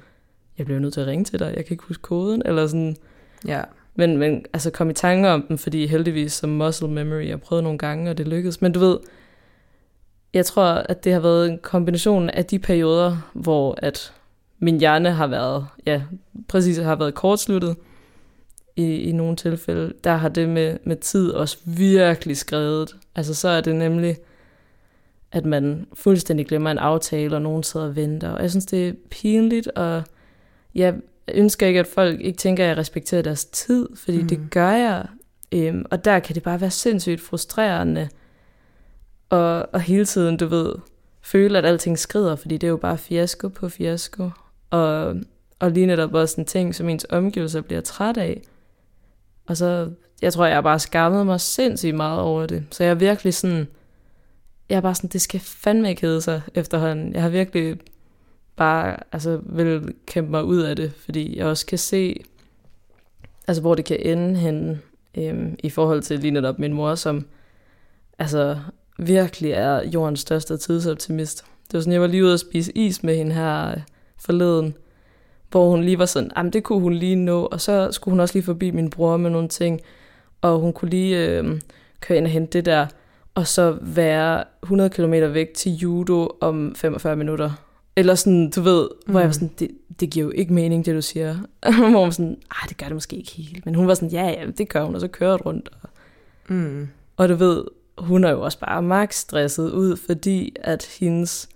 jeg 0.57 0.65
bliver 0.65 0.79
nødt 0.79 0.93
til 0.93 1.01
at 1.01 1.07
ringe 1.07 1.25
til 1.25 1.39
dig, 1.39 1.53
jeg 1.55 1.65
kan 1.65 1.73
ikke 1.73 1.83
huske 1.87 2.01
koden, 2.01 2.41
eller 2.45 2.67
sådan. 2.67 2.95
Ja. 3.47 3.61
Men, 3.95 4.17
men 4.17 4.45
altså 4.53 4.71
kom 4.71 4.89
i 4.89 4.93
tanke 4.93 5.29
om 5.29 5.41
den, 5.41 5.57
fordi 5.57 5.87
heldigvis 5.87 6.33
som 6.33 6.49
muscle 6.49 6.87
memory, 6.87 7.27
jeg 7.27 7.41
prøvede 7.41 7.63
nogle 7.63 7.77
gange, 7.77 8.11
og 8.11 8.17
det 8.17 8.27
lykkedes. 8.27 8.61
Men 8.61 8.71
du 8.71 8.79
ved, 8.79 8.97
jeg 10.33 10.45
tror, 10.45 10.63
at 10.63 11.03
det 11.03 11.13
har 11.13 11.19
været 11.19 11.49
en 11.49 11.59
kombination 11.61 12.29
af 12.29 12.45
de 12.45 12.59
perioder, 12.59 13.17
hvor 13.33 13.75
at 13.77 14.13
min 14.59 14.79
hjerne 14.79 15.11
har 15.11 15.27
været, 15.27 15.67
ja, 15.85 16.01
præcis 16.47 16.77
har 16.77 16.95
været 16.95 17.13
kortsluttet 17.13 17.75
i, 18.75 18.95
i 18.95 19.11
nogle 19.11 19.35
tilfælde. 19.35 19.93
Der 20.03 20.15
har 20.15 20.29
det 20.29 20.49
med, 20.49 20.77
med 20.83 20.95
tid 20.95 21.31
også 21.31 21.57
virkelig 21.65 22.37
skrevet. 22.37 22.95
Altså 23.15 23.33
så 23.33 23.49
er 23.49 23.61
det 23.61 23.75
nemlig, 23.75 24.17
at 25.31 25.45
man 25.45 25.87
fuldstændig 25.93 26.47
glemmer 26.47 26.71
en 26.71 26.77
aftale, 26.77 27.35
og 27.35 27.41
nogen 27.41 27.63
sidder 27.63 27.85
og 27.85 27.95
venter. 27.95 28.29
Og 28.29 28.41
jeg 28.41 28.49
synes, 28.49 28.65
det 28.65 28.87
er 28.87 28.93
pinligt, 29.09 29.67
og 29.67 30.03
jeg 30.75 30.95
ønsker 31.33 31.67
ikke, 31.67 31.79
at 31.79 31.87
folk 31.87 32.21
ikke 32.21 32.37
tænker, 32.37 32.63
at 32.63 32.69
jeg 32.69 32.77
respekterer 32.77 33.21
deres 33.21 33.45
tid, 33.45 33.89
fordi 33.95 34.21
mm. 34.21 34.27
det 34.27 34.39
gør 34.51 34.71
jeg. 34.71 35.05
Øhm, 35.51 35.85
og 35.91 36.05
der 36.05 36.19
kan 36.19 36.35
det 36.35 36.43
bare 36.43 36.61
være 36.61 36.71
sindssygt 36.71 37.21
frustrerende, 37.21 38.09
og, 39.29 39.69
og 39.73 39.81
hele 39.81 40.05
tiden, 40.05 40.37
du 40.37 40.47
ved, 40.47 40.73
føle, 41.21 41.57
at 41.57 41.65
alting 41.65 41.99
skrider, 41.99 42.35
fordi 42.35 42.57
det 42.57 42.67
er 42.67 42.71
jo 42.71 42.77
bare 42.77 42.97
fiasko 42.97 43.47
på 43.47 43.69
fiasko. 43.69 44.29
Og, 44.69 45.15
og 45.59 45.71
lige 45.71 45.85
netop 45.85 46.13
også 46.13 46.41
en 46.41 46.45
ting, 46.45 46.75
som 46.75 46.89
ens 46.89 47.05
omgivelser 47.09 47.61
bliver 47.61 47.81
træt 47.81 48.17
af. 48.17 48.41
Og 49.47 49.57
så, 49.57 49.91
jeg 50.21 50.33
tror, 50.33 50.45
jeg 50.45 50.63
bare 50.63 50.79
skammede 50.79 51.25
mig 51.25 51.41
sindssygt 51.41 51.95
meget 51.95 52.19
over 52.21 52.45
det. 52.45 52.65
Så 52.71 52.83
jeg 52.83 52.91
er 52.91 52.95
virkelig 52.95 53.33
sådan, 53.33 53.67
jeg 54.69 54.77
er 54.77 54.81
bare 54.81 54.95
sådan, 54.95 55.09
det 55.09 55.21
skal 55.21 55.39
fandme 55.39 55.89
ikke 55.89 56.01
hedde 56.01 56.21
sig 56.21 56.41
efterhånden. 56.53 57.13
Jeg 57.13 57.21
har 57.21 57.29
virkelig 57.29 57.77
bare, 58.55 58.97
altså, 59.11 59.39
vil 59.43 59.93
kæmpe 60.05 60.31
mig 60.31 60.43
ud 60.43 60.61
af 60.61 60.75
det, 60.75 60.93
fordi 60.93 61.37
jeg 61.37 61.45
også 61.45 61.65
kan 61.65 61.77
se, 61.77 62.23
altså, 63.47 63.61
hvor 63.61 63.75
det 63.75 63.85
kan 63.85 63.99
ende 63.99 64.35
hen, 64.35 64.81
øhm, 65.17 65.55
i 65.59 65.69
forhold 65.69 66.01
til 66.01 66.19
lige 66.19 66.31
netop 66.31 66.59
min 66.59 66.73
mor, 66.73 66.95
som, 66.95 67.25
altså, 68.19 68.59
virkelig 68.99 69.51
er 69.51 69.89
jordens 69.89 70.19
største 70.19 70.57
tidsoptimist. 70.57 71.45
Det 71.67 71.73
var 71.73 71.79
sådan, 71.79 71.93
jeg 71.93 72.01
var 72.01 72.07
lige 72.07 72.23
ude 72.23 72.33
at 72.33 72.39
spise 72.39 72.71
is 72.77 73.03
med 73.03 73.17
hende 73.17 73.33
her 73.33 73.69
øh, 73.69 73.77
forleden, 74.19 74.75
hvor 75.51 75.69
hun 75.69 75.83
lige 75.83 75.99
var 75.99 76.05
sådan, 76.05 76.31
jamen 76.37 76.53
det 76.53 76.63
kunne 76.63 76.81
hun 76.81 76.93
lige 76.93 77.15
nå, 77.15 77.45
og 77.45 77.61
så 77.61 77.91
skulle 77.91 78.13
hun 78.13 78.19
også 78.19 78.35
lige 78.35 78.43
forbi 78.43 78.71
min 78.71 78.89
bror 78.89 79.17
med 79.17 79.29
nogle 79.29 79.47
ting, 79.47 79.81
og 80.41 80.59
hun 80.59 80.73
kunne 80.73 80.89
lige 80.89 81.27
øh, 81.27 81.61
køre 81.99 82.17
ind 82.17 82.25
og 82.25 82.31
hente 82.31 82.57
det 82.57 82.65
der, 82.65 82.87
og 83.35 83.47
så 83.47 83.77
være 83.81 84.43
100 84.63 84.89
km 84.89 85.13
væk 85.13 85.53
til 85.53 85.71
judo 85.71 86.29
om 86.41 86.75
45 86.75 87.15
minutter. 87.15 87.51
Eller 87.95 88.15
sådan, 88.15 88.49
du 88.49 88.61
ved, 88.61 88.89
mm. 89.07 89.11
hvor 89.11 89.19
jeg 89.19 89.27
var 89.27 89.29
mm. 89.29 89.33
sådan, 89.33 89.51
det, 89.59 89.69
det 89.99 90.09
giver 90.09 90.25
jo 90.25 90.31
ikke 90.31 90.53
mening, 90.53 90.85
det 90.85 90.95
du 90.95 91.01
siger. 91.01 91.35
hvor 91.61 91.85
hun 91.85 91.93
var 91.93 92.09
sådan, 92.09 92.37
ah, 92.51 92.69
det 92.69 92.77
gør 92.77 92.85
det 92.85 92.93
måske 92.93 93.15
ikke 93.15 93.31
helt. 93.31 93.65
Men 93.65 93.75
hun 93.75 93.87
var 93.87 93.93
sådan, 93.93 94.09
ja, 94.09 94.25
ja, 94.25 94.45
det 94.57 94.69
gør 94.69 94.83
hun, 94.83 94.95
og 94.95 95.01
så 95.01 95.07
kører 95.07 95.37
rundt. 95.37 95.69
Og, 95.81 95.89
mm. 96.47 96.87
og 97.17 97.29
du 97.29 97.35
ved, 97.35 97.63
hun 97.97 98.23
er 98.23 98.29
jo 98.29 98.41
også 98.41 98.59
bare 98.59 98.81
max 98.81 99.15
stresset 99.15 99.71
ud, 99.71 99.97
fordi 99.97 100.55
at 100.61 100.87
hendes, 100.99 101.49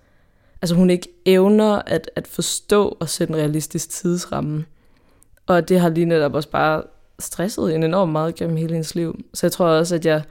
altså 0.61 0.75
hun 0.75 0.89
ikke 0.89 1.09
evner 1.25 1.81
at, 1.85 2.11
at 2.15 2.27
forstå 2.27 2.97
og 2.99 3.09
sætte 3.09 3.31
en 3.33 3.39
realistisk 3.39 3.89
tidsramme. 3.89 4.65
Og 5.45 5.69
det 5.69 5.79
har 5.79 5.89
lige 5.89 6.05
netop 6.05 6.33
også 6.33 6.49
bare 6.49 6.83
stresset 7.19 7.71
hende 7.71 7.87
enormt 7.87 8.11
meget 8.11 8.35
gennem 8.35 8.57
hele 8.57 8.73
hendes 8.73 8.95
liv. 8.95 9.19
Så 9.33 9.45
jeg 9.47 9.51
tror 9.51 9.65
også, 9.65 9.95
at 9.95 10.05
jeg 10.05 10.23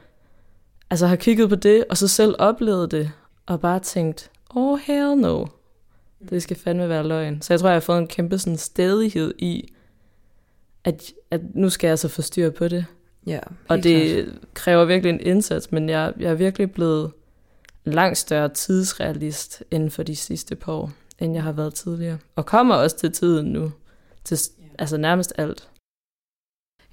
altså 0.90 1.07
har 1.07 1.16
kigget 1.16 1.49
på 1.49 1.55
det, 1.55 1.85
og 1.90 1.97
så 1.97 2.09
selv 2.09 2.35
oplevet 2.38 2.90
det, 2.90 3.11
og 3.47 3.61
bare 3.61 3.81
tænkt, 3.81 4.31
oh 4.51 4.79
hell 4.79 5.16
no, 5.16 5.45
det 6.31 6.43
skal 6.43 6.57
fandme 6.57 6.88
være 6.88 7.09
løgn. 7.09 7.43
Så 7.43 7.53
jeg 7.53 7.61
tror, 7.61 7.69
jeg 7.69 7.75
har 7.75 7.81
fået 7.81 7.99
en 7.99 8.07
kæmpe 8.07 8.38
sådan 8.38 8.57
stedighed 8.57 9.35
i, 9.38 9.73
at, 10.85 11.12
at 11.31 11.40
nu 11.55 11.71
skal 11.71 11.88
jeg 11.88 11.93
altså 11.93 12.09
få 12.09 12.23
styr 12.23 12.51
på 12.51 12.69
det. 12.69 12.87
Ja, 13.27 13.40
og 13.69 13.83
det 13.83 14.25
klart. 14.25 14.38
kræver 14.55 14.85
virkelig 14.85 15.11
en 15.11 15.21
indsats, 15.21 15.73
men 15.73 15.88
jeg, 15.88 16.12
jeg 16.19 16.31
er 16.31 16.35
virkelig 16.35 16.73
blevet 16.73 17.11
langt 17.85 18.19
større 18.19 18.49
tidsrealist 18.49 19.62
inden 19.71 19.90
for 19.90 20.03
de 20.03 20.16
sidste 20.16 20.57
par 20.57 20.73
år, 20.73 20.90
end 21.19 21.35
jeg 21.35 21.43
har 21.43 21.53
været 21.53 21.75
tidligere. 21.75 22.19
Og 22.37 22.47
kommer 22.47 22.75
også 22.75 22.97
til 22.97 23.12
tiden 23.12 23.47
nu, 23.47 23.73
til 24.25 24.38
altså 24.79 24.97
nærmest 24.97 25.33
alt. 25.38 25.69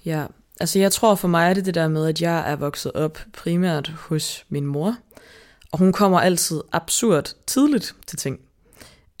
Ja, 0.04 0.26
altså 0.60 0.78
jeg 0.78 0.92
tror 0.92 1.14
for 1.14 1.28
mig 1.28 1.50
er 1.50 1.54
det 1.54 1.64
det 1.64 1.74
der 1.74 1.88
med, 1.88 2.06
at 2.06 2.22
jeg 2.22 2.52
er 2.52 2.56
vokset 2.56 2.92
op 2.92 3.18
primært 3.32 3.88
hos 3.88 4.44
min 4.48 4.66
mor, 4.66 4.96
og 5.72 5.78
hun 5.78 5.92
kommer 5.92 6.20
altid 6.20 6.60
absurd 6.72 7.34
tidligt 7.46 7.96
til 8.06 8.18
ting. 8.18 8.40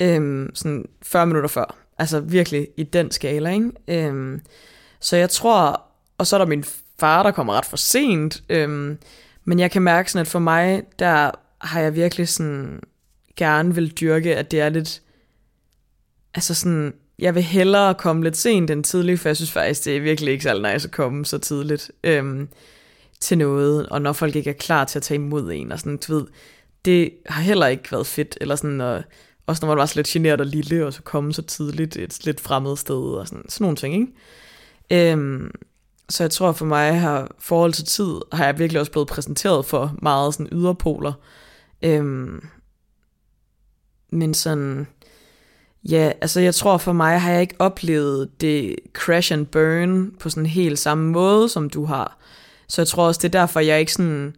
Øhm, 0.02 0.50
sådan 0.54 0.84
40 1.02 1.26
minutter 1.26 1.48
før. 1.48 1.76
Altså 1.98 2.20
virkelig 2.20 2.68
i 2.76 2.82
den 2.82 3.10
skala, 3.10 3.50
ikke? 3.50 3.70
Øhm, 3.88 4.40
så 5.00 5.16
jeg 5.16 5.30
tror, 5.30 5.82
og 6.18 6.26
så 6.26 6.36
er 6.36 6.38
der 6.38 6.46
min 6.46 6.64
far, 6.98 7.22
der 7.22 7.30
kommer 7.30 7.52
ret 7.52 7.64
for 7.64 7.76
sent. 7.76 8.42
Øhm, 8.48 8.98
men 9.44 9.58
jeg 9.58 9.70
kan 9.70 9.82
mærke 9.82 10.12
sådan, 10.12 10.20
at 10.20 10.28
for 10.28 10.38
mig, 10.38 10.82
der 10.98 11.30
har 11.60 11.80
jeg 11.80 11.94
virkelig 11.94 12.28
sådan 12.28 12.80
gerne 13.36 13.74
vil 13.74 13.90
dyrke, 13.90 14.36
at 14.36 14.50
det 14.50 14.60
er 14.60 14.68
lidt, 14.68 15.02
altså 16.34 16.54
sådan, 16.54 16.94
jeg 17.18 17.34
vil 17.34 17.42
hellere 17.42 17.94
komme 17.94 18.24
lidt 18.24 18.36
sent 18.36 18.70
end 18.70 18.84
tidligt, 18.84 19.20
for 19.20 19.28
jeg 19.28 19.36
synes 19.36 19.52
faktisk, 19.52 19.84
det 19.84 19.96
er 19.96 20.00
virkelig 20.00 20.32
ikke 20.32 20.44
særlig 20.44 20.72
nice 20.72 20.88
at 20.88 20.94
komme 20.94 21.24
så 21.24 21.38
tidligt 21.38 21.90
øhm, 22.04 22.48
til 23.20 23.38
noget, 23.38 23.88
og 23.88 24.02
når 24.02 24.12
folk 24.12 24.36
ikke 24.36 24.50
er 24.50 24.54
klar 24.54 24.84
til 24.84 24.98
at 24.98 25.02
tage 25.02 25.14
imod 25.14 25.52
en, 25.52 25.72
og 25.72 25.78
sådan, 25.78 25.96
du 26.08 26.14
ved, 26.14 26.26
det 26.84 27.10
har 27.26 27.42
heller 27.42 27.66
ikke 27.66 27.92
været 27.92 28.06
fedt, 28.06 28.38
eller 28.40 28.56
sådan, 28.56 28.80
og, 28.80 29.02
også 29.46 29.66
når 29.66 29.68
man 29.68 29.78
var 29.78 29.86
så 29.86 29.96
lidt 29.96 30.06
generet 30.06 30.40
og 30.40 30.46
lille, 30.46 30.86
og 30.86 30.92
så 30.92 31.02
komme 31.02 31.32
så 31.32 31.42
tidligt 31.42 31.96
et 31.96 32.24
lidt 32.24 32.40
fremmed 32.40 32.76
sted, 32.76 32.96
og 32.96 33.28
sådan, 33.28 33.48
sådan 33.48 33.64
nogle 33.64 33.76
ting, 33.76 33.94
ikke? 33.94 35.12
Øhm, 35.12 35.50
så 36.08 36.22
jeg 36.24 36.30
tror 36.30 36.52
for 36.52 36.64
mig 36.64 37.00
har 37.00 37.30
forhold 37.38 37.72
til 37.72 37.84
tid, 37.84 38.14
har 38.32 38.44
jeg 38.44 38.58
virkelig 38.58 38.80
også 38.80 38.92
blevet 38.92 39.08
præsenteret 39.08 39.66
for 39.66 39.94
meget 40.02 40.34
sådan 40.34 40.48
yderpoler. 40.52 41.12
Øhm, 41.82 42.48
men 44.12 44.34
sådan, 44.34 44.86
ja, 45.84 46.12
altså 46.20 46.40
jeg 46.40 46.54
tror 46.54 46.78
for 46.78 46.92
mig 46.92 47.20
har 47.20 47.30
jeg 47.30 47.40
ikke 47.40 47.56
oplevet 47.58 48.40
det 48.40 48.76
crash 48.92 49.32
and 49.32 49.46
burn 49.46 50.10
på 50.20 50.30
sådan 50.30 50.46
helt 50.46 50.78
samme 50.78 51.10
måde, 51.10 51.48
som 51.48 51.70
du 51.70 51.84
har. 51.84 52.18
Så 52.68 52.82
jeg 52.82 52.88
tror 52.88 53.06
også, 53.06 53.18
det 53.18 53.34
er 53.34 53.40
derfor, 53.40 53.60
jeg 53.60 53.80
ikke 53.80 53.92
sådan 53.92 54.36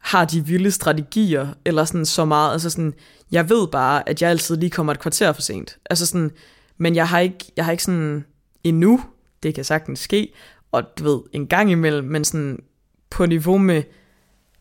har 0.00 0.24
de 0.24 0.46
vilde 0.46 0.70
strategier, 0.70 1.48
eller 1.64 1.84
sådan 1.84 2.06
så 2.06 2.24
meget, 2.24 2.52
altså 2.52 2.70
sådan, 2.70 2.94
jeg 3.32 3.50
ved 3.50 3.68
bare, 3.68 4.08
at 4.08 4.22
jeg 4.22 4.30
altid 4.30 4.56
lige 4.56 4.70
kommer 4.70 4.92
et 4.92 5.00
kvarter 5.00 5.32
for 5.32 5.42
sent. 5.42 5.78
Altså 5.90 6.06
sådan, 6.06 6.30
men 6.78 6.96
jeg 6.96 7.08
har 7.08 7.18
ikke, 7.18 7.52
jeg 7.56 7.64
har 7.64 7.72
ikke 7.72 7.84
sådan 7.84 8.24
endnu, 8.64 9.00
det 9.42 9.54
kan 9.54 9.64
sagtens 9.64 9.98
ske, 9.98 10.32
og 10.72 10.82
du 10.98 11.04
ved, 11.04 11.20
en 11.32 11.46
gang 11.46 11.70
imellem, 11.70 12.08
men 12.08 12.24
sådan 12.24 12.62
på 13.10 13.26
niveau 13.26 13.58
med 13.58 13.82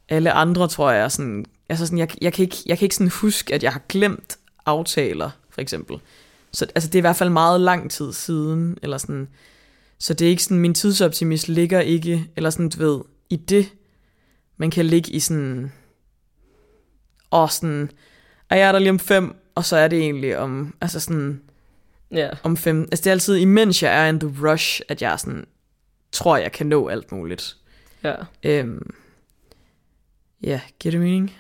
alle 0.10 0.32
andre, 0.32 0.67
tror 0.67 0.91
jeg, 0.91 1.12
sådan, 1.12 1.45
altså 1.70 1.86
sådan, 1.86 2.00
jeg, 2.00 2.10
jeg, 2.22 2.34
kan 2.34 2.44
ikke, 2.44 2.58
jeg 2.66 2.78
kan 2.78 2.86
ikke 2.86 2.96
sådan 2.96 3.12
huske, 3.12 3.54
at 3.54 3.64
jeg 3.64 3.74
har 3.74 3.82
glemt 3.90 4.38
aftaler, 4.66 5.30
for 5.50 5.62
eksempel. 5.62 5.98
Så 6.52 6.68
altså, 6.76 6.90
det 6.90 6.96
er 6.96 7.00
i 7.00 7.02
hvert 7.02 7.16
fald 7.16 7.30
meget 7.30 7.62
lang 7.62 7.92
tid 7.92 8.14
siden, 8.14 8.78
eller 8.82 8.98
sådan, 8.98 9.28
så 10.00 10.14
det 10.14 10.26
er 10.26 10.30
ikke 10.30 10.44
sådan, 10.44 10.58
min 10.58 10.74
tidsoptimist 10.74 11.48
ligger 11.48 11.80
ikke, 11.80 12.30
eller 12.36 12.50
sådan, 12.50 12.70
du 12.70 12.78
ved, 12.78 13.02
i 13.30 13.36
det, 13.36 13.74
man 14.58 14.72
kan 14.72 14.86
ligge 14.86 15.12
i 15.12 15.20
sådan, 15.20 15.72
og 17.30 17.52
sådan, 17.52 17.92
og 18.50 18.58
jeg 18.58 18.68
er 18.68 18.72
der 18.72 18.80
lige 18.80 18.90
om 18.90 19.00
fem, 19.00 19.36
og 19.56 19.66
så 19.66 19.78
er 19.78 19.88
det 19.88 20.00
egentlig 20.00 20.38
om, 20.38 20.76
altså 20.82 21.00
sådan, 21.00 21.42
ja. 22.12 22.30
om 22.44 22.58
fem, 22.58 22.82
altså 22.82 23.04
det 23.04 23.08
er 23.08 23.12
altid, 23.12 23.36
imens 23.36 23.84
jeg 23.84 24.06
er 24.06 24.10
in 24.10 24.20
the 24.20 24.50
rush, 24.50 24.82
at 24.88 25.02
jeg 25.02 25.20
sådan, 25.20 25.46
tror, 26.12 26.38
jeg 26.38 26.52
kan 26.52 26.68
nå 26.68 26.88
alt 26.88 27.12
muligt. 27.12 27.58
Ja. 28.04 28.16
Øhm, 28.44 28.94
ja, 30.44 30.62
giver 30.80 30.92
det 30.92 31.02
mening? 31.02 31.34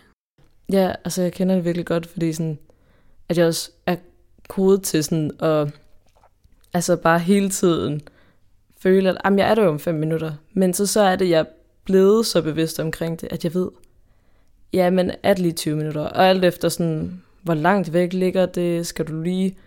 Ja, 0.71 0.93
altså 1.05 1.21
jeg 1.21 1.31
kender 1.31 1.55
det 1.55 1.65
virkelig 1.65 1.85
godt, 1.85 2.05
fordi 2.05 2.33
sådan, 2.33 2.59
at 3.29 3.37
jeg 3.37 3.47
også 3.47 3.71
er 3.85 3.95
kodet 4.47 4.83
til 4.83 5.03
sådan 5.03 5.31
at 5.39 5.67
altså 6.73 6.95
bare 6.95 7.19
hele 7.19 7.49
tiden 7.49 8.01
føle, 8.79 9.09
at 9.09 9.17
jamen, 9.25 9.39
jeg 9.39 9.49
er 9.49 9.55
der 9.55 9.63
jo 9.63 9.69
om 9.69 9.79
fem 9.79 9.95
minutter. 9.95 10.33
Men 10.53 10.73
så, 10.73 10.85
så 10.85 11.01
er 11.01 11.15
det, 11.15 11.29
jeg 11.29 11.39
er 11.39 11.45
blevet 11.85 12.25
så 12.25 12.41
bevidst 12.41 12.79
omkring 12.79 13.21
det, 13.21 13.29
at 13.31 13.43
jeg 13.43 13.53
ved, 13.53 13.69
ja, 14.73 14.89
men 14.89 15.11
er 15.23 15.33
det 15.33 15.39
lige 15.39 15.53
20 15.53 15.75
minutter? 15.75 16.01
Og 16.01 16.29
alt 16.29 16.45
efter 16.45 16.69
sådan, 16.69 17.21
hvor 17.41 17.53
langt 17.53 17.93
væk 17.93 18.13
ligger 18.13 18.45
det, 18.45 18.87
skal 18.87 19.07
du 19.07 19.21
lige 19.21 19.57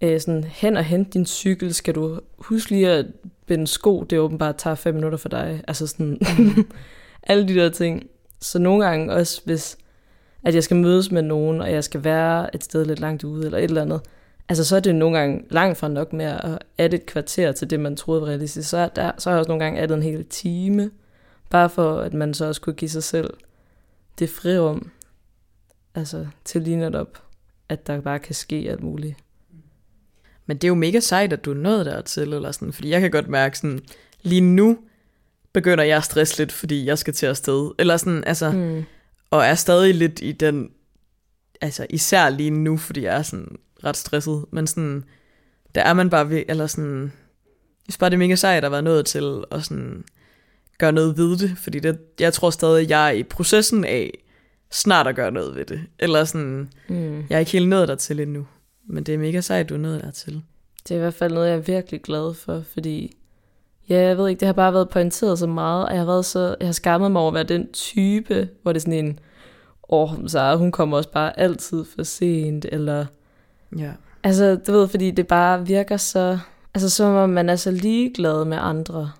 øh, 0.00 0.20
sådan 0.20 0.44
hen 0.44 0.76
og 0.76 0.84
hente 0.84 1.10
din 1.10 1.26
cykel, 1.26 1.74
skal 1.74 1.94
du 1.94 2.20
huske 2.38 2.70
lige 2.70 2.90
at 2.90 3.06
binde 3.46 3.66
sko, 3.66 4.02
det 4.02 4.18
åbenbart 4.18 4.56
tager 4.56 4.76
fem 4.76 4.94
minutter 4.94 5.18
for 5.18 5.28
dig. 5.28 5.62
Altså 5.68 5.86
sådan, 5.86 6.18
mm. 6.38 6.70
alle 7.22 7.48
de 7.48 7.54
der 7.54 7.68
ting. 7.68 8.06
Så 8.40 8.58
nogle 8.58 8.84
gange 8.84 9.12
også, 9.12 9.40
hvis 9.44 9.78
at 10.44 10.54
jeg 10.54 10.64
skal 10.64 10.76
mødes 10.76 11.10
med 11.10 11.22
nogen, 11.22 11.60
og 11.60 11.72
jeg 11.72 11.84
skal 11.84 12.04
være 12.04 12.54
et 12.54 12.64
sted 12.64 12.84
lidt 12.84 13.00
langt 13.00 13.24
ude, 13.24 13.44
eller 13.44 13.58
et 13.58 13.64
eller 13.64 13.82
andet, 13.82 14.00
altså 14.48 14.64
så 14.64 14.76
er 14.76 14.80
det 14.80 14.94
nogle 14.94 15.18
gange 15.18 15.44
langt 15.50 15.78
fra 15.78 15.88
nok 15.88 16.12
med 16.12 16.24
at 16.24 16.58
adde 16.78 16.96
et 16.96 17.06
kvarter 17.06 17.52
til 17.52 17.70
det, 17.70 17.80
man 17.80 17.96
troede 17.96 18.20
var 18.20 18.26
realistisk. 18.26 18.68
Så, 18.68 18.76
er 18.76 18.88
der, 18.88 19.12
så 19.18 19.30
har 19.30 19.34
jeg 19.34 19.38
også 19.38 19.48
nogle 19.48 19.64
gange 19.64 19.80
addet 19.80 19.96
en 19.96 20.02
hel 20.02 20.24
time, 20.24 20.90
bare 21.50 21.70
for 21.70 22.00
at 22.00 22.14
man 22.14 22.34
så 22.34 22.46
også 22.46 22.60
kunne 22.60 22.74
give 22.74 22.88
sig 22.88 23.02
selv 23.02 23.34
det 24.18 24.30
frirum, 24.30 24.90
altså 25.94 26.26
til 26.44 26.62
lige 26.62 26.76
netop, 26.76 27.22
at 27.68 27.86
der 27.86 28.00
bare 28.00 28.18
kan 28.18 28.34
ske 28.34 28.66
alt 28.70 28.82
muligt. 28.82 29.16
Men 30.46 30.56
det 30.56 30.64
er 30.64 30.68
jo 30.68 30.74
mega 30.74 31.00
sejt, 31.00 31.32
at 31.32 31.44
du 31.44 31.50
er 31.50 31.54
nået 31.54 31.86
dertil, 31.86 32.32
eller 32.32 32.52
sådan, 32.52 32.72
fordi 32.72 32.90
jeg 32.90 33.00
kan 33.00 33.10
godt 33.10 33.28
mærke 33.28 33.58
sådan, 33.58 33.80
lige 34.22 34.40
nu 34.40 34.78
begynder 35.52 35.84
jeg 35.84 35.96
at 35.96 36.04
stresse 36.04 36.38
lidt, 36.38 36.52
fordi 36.52 36.86
jeg 36.86 36.98
skal 36.98 37.14
til 37.14 37.26
at 37.26 37.36
sted. 37.36 37.70
Eller 37.78 37.96
sådan, 37.96 38.24
altså, 38.26 38.50
mm. 38.50 38.84
Og 39.30 39.44
er 39.44 39.54
stadig 39.54 39.94
lidt 39.94 40.20
i 40.22 40.32
den, 40.32 40.70
altså 41.60 41.86
især 41.90 42.30
lige 42.30 42.50
nu, 42.50 42.76
fordi 42.76 43.02
jeg 43.02 43.16
er 43.16 43.22
sådan 43.22 43.56
ret 43.84 43.96
stresset, 43.96 44.44
men 44.50 44.66
sådan, 44.66 45.04
der 45.74 45.82
er 45.82 45.92
man 45.92 46.10
bare 46.10 46.30
ved, 46.30 46.42
eller 46.48 46.66
sådan, 46.66 47.02
jeg 47.02 47.92
synes 47.92 47.98
bare, 47.98 48.10
det 48.10 48.14
er 48.14 48.18
mega 48.18 48.34
sejt 48.34 48.64
at 48.64 48.72
være 48.72 48.82
nået 48.82 49.06
til 49.06 49.44
at 49.50 49.64
sådan 49.64 50.04
gøre 50.78 50.92
noget 50.92 51.16
ved 51.16 51.38
det, 51.38 51.58
fordi 51.58 51.78
det, 51.78 51.98
jeg 52.20 52.32
tror 52.32 52.50
stadig, 52.50 52.90
jeg 52.90 53.06
er 53.06 53.12
i 53.12 53.22
processen 53.22 53.84
af 53.84 54.18
snart 54.70 55.06
at 55.06 55.16
gøre 55.16 55.30
noget 55.30 55.54
ved 55.54 55.64
det. 55.64 55.80
Eller 55.98 56.24
sådan, 56.24 56.70
mm. 56.88 57.16
jeg 57.16 57.36
er 57.36 57.38
ikke 57.38 57.52
helt 57.52 57.68
nået 57.68 57.88
dertil 57.88 58.20
endnu. 58.20 58.46
Men 58.86 59.04
det 59.04 59.14
er 59.14 59.18
mega 59.18 59.40
sejt, 59.40 59.68
du 59.68 59.74
er 59.74 59.78
nået 59.78 60.02
dertil. 60.02 60.42
Det 60.82 60.90
er 60.90 60.96
i 60.96 61.00
hvert 61.00 61.14
fald 61.14 61.32
noget, 61.34 61.48
jeg 61.48 61.56
er 61.56 61.60
virkelig 61.60 62.02
glad 62.02 62.34
for, 62.34 62.62
fordi 62.72 63.16
ja, 63.90 64.00
jeg 64.00 64.18
ved 64.18 64.28
ikke, 64.28 64.40
det 64.40 64.46
har 64.46 64.52
bare 64.52 64.74
været 64.74 64.88
pointeret 64.88 65.38
så 65.38 65.46
meget, 65.46 65.86
og 65.86 65.90
jeg 65.90 66.00
har, 66.00 66.06
været 66.06 66.24
så, 66.24 66.56
jeg 66.60 66.68
har 66.68 66.72
skammet 66.72 67.12
mig 67.12 67.20
over 67.20 67.30
at 67.30 67.34
være 67.34 67.44
den 67.44 67.72
type, 67.72 68.48
hvor 68.62 68.72
det 68.72 68.80
er 68.80 68.80
sådan 68.80 69.04
en, 69.04 69.18
åh, 69.88 70.12
oh, 70.12 70.28
så 70.28 70.56
hun 70.56 70.72
kommer 70.72 70.96
også 70.96 71.10
bare 71.10 71.40
altid 71.40 71.84
for 71.84 72.02
sent, 72.02 72.66
eller... 72.72 73.06
Ja. 73.78 73.90
Altså, 74.24 74.56
du 74.66 74.72
ved, 74.72 74.88
fordi 74.88 75.10
det 75.10 75.26
bare 75.26 75.66
virker 75.66 75.96
så... 75.96 76.38
Altså, 76.74 76.90
som 76.90 77.14
om 77.14 77.30
man 77.30 77.48
er 77.48 77.56
så 77.56 77.70
ligeglad 77.70 78.44
med 78.44 78.58
andre. 78.60 79.10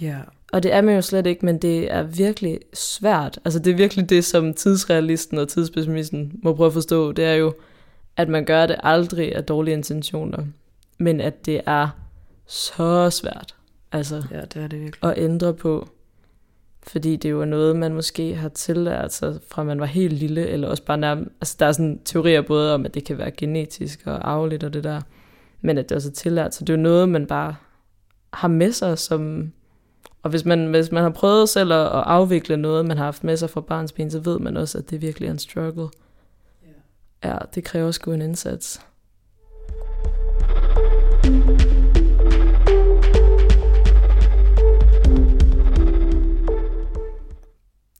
Ja. 0.00 0.16
Og 0.52 0.62
det 0.62 0.72
er 0.74 0.80
man 0.80 0.94
jo 0.94 1.02
slet 1.02 1.26
ikke, 1.26 1.46
men 1.46 1.58
det 1.58 1.92
er 1.92 2.02
virkelig 2.02 2.58
svært. 2.74 3.38
Altså 3.44 3.58
det 3.58 3.70
er 3.70 3.76
virkelig 3.76 4.10
det, 4.10 4.24
som 4.24 4.54
tidsrealisten 4.54 5.38
og 5.38 5.48
tidspessimisten 5.48 6.32
må 6.42 6.54
prøve 6.54 6.66
at 6.66 6.72
forstå. 6.72 7.12
Det 7.12 7.24
er 7.24 7.34
jo, 7.34 7.54
at 8.16 8.28
man 8.28 8.44
gør 8.44 8.66
det 8.66 8.76
aldrig 8.82 9.34
af 9.36 9.44
dårlige 9.44 9.74
intentioner, 9.74 10.44
men 10.98 11.20
at 11.20 11.46
det 11.46 11.60
er 11.66 11.88
så 12.46 13.10
svært 13.10 13.54
altså, 13.94 14.22
Ja, 14.30 14.40
det 14.40 14.56
er 14.56 14.66
det 14.66 14.80
virkelig. 14.80 15.10
at 15.10 15.18
ændre 15.18 15.54
på. 15.54 15.88
Fordi 16.86 17.16
det 17.16 17.28
er 17.28 17.32
jo 17.32 17.44
noget, 17.44 17.76
man 17.76 17.94
måske 17.94 18.34
har 18.34 18.48
tillært 18.48 19.12
sig 19.12 19.38
fra 19.48 19.62
man 19.62 19.80
var 19.80 19.86
helt 19.86 20.12
lille, 20.12 20.46
eller 20.46 20.68
også 20.68 20.82
bare 20.84 20.98
nærmest, 20.98 21.30
altså 21.40 21.56
der 21.58 21.66
er 21.66 21.72
sådan 21.72 22.00
teorier 22.04 22.42
både 22.42 22.74
om, 22.74 22.84
at 22.84 22.94
det 22.94 23.04
kan 23.04 23.18
være 23.18 23.30
genetisk 23.30 24.02
og 24.06 24.30
arveligt 24.30 24.64
og 24.64 24.72
det 24.72 24.84
der, 24.84 25.00
men 25.60 25.78
at 25.78 25.88
det 25.88 25.96
også 25.96 26.08
er 26.08 26.12
tillært, 26.12 26.54
så 26.54 26.64
det 26.64 26.72
er 26.72 26.76
jo 26.76 26.82
noget, 26.82 27.08
man 27.08 27.26
bare 27.26 27.54
har 28.32 28.48
med 28.48 28.72
sig 28.72 28.98
som, 28.98 29.52
og 30.22 30.30
hvis 30.30 30.44
man, 30.44 30.66
hvis 30.66 30.92
man 30.92 31.02
har 31.02 31.10
prøvet 31.10 31.48
selv 31.48 31.72
at, 31.72 31.86
at 31.86 32.02
afvikle 32.06 32.56
noget, 32.56 32.86
man 32.86 32.96
har 32.96 33.04
haft 33.04 33.24
med 33.24 33.36
sig 33.36 33.50
fra 33.50 33.60
barns 33.60 33.92
ben, 33.92 34.10
så 34.10 34.18
ved 34.18 34.38
man 34.38 34.56
også, 34.56 34.78
at 34.78 34.90
det 34.90 35.02
virkelig 35.02 35.26
er 35.26 35.30
en 35.32 35.38
struggle. 35.38 35.88
Ja, 37.24 37.38
det 37.54 37.64
kræver 37.64 37.90
sgu 37.90 38.12
en 38.12 38.22
indsats. 38.22 38.80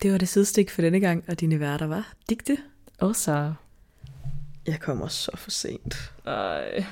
Det 0.05 0.13
var 0.13 0.19
det 0.19 0.29
sidste 0.29 0.67
for 0.71 0.83
denne 0.83 1.01
gang, 1.01 1.25
og 1.29 1.41
dine 1.41 1.61
værter 1.61 1.87
var 1.87 2.13
digte. 2.29 2.59
Og 3.01 3.17
så. 3.17 3.55
Jeg 4.67 4.81
kommer 4.81 5.09
så 5.09 5.31
for 5.37 5.51
sent. 5.51 5.95
Ej. 6.27 6.85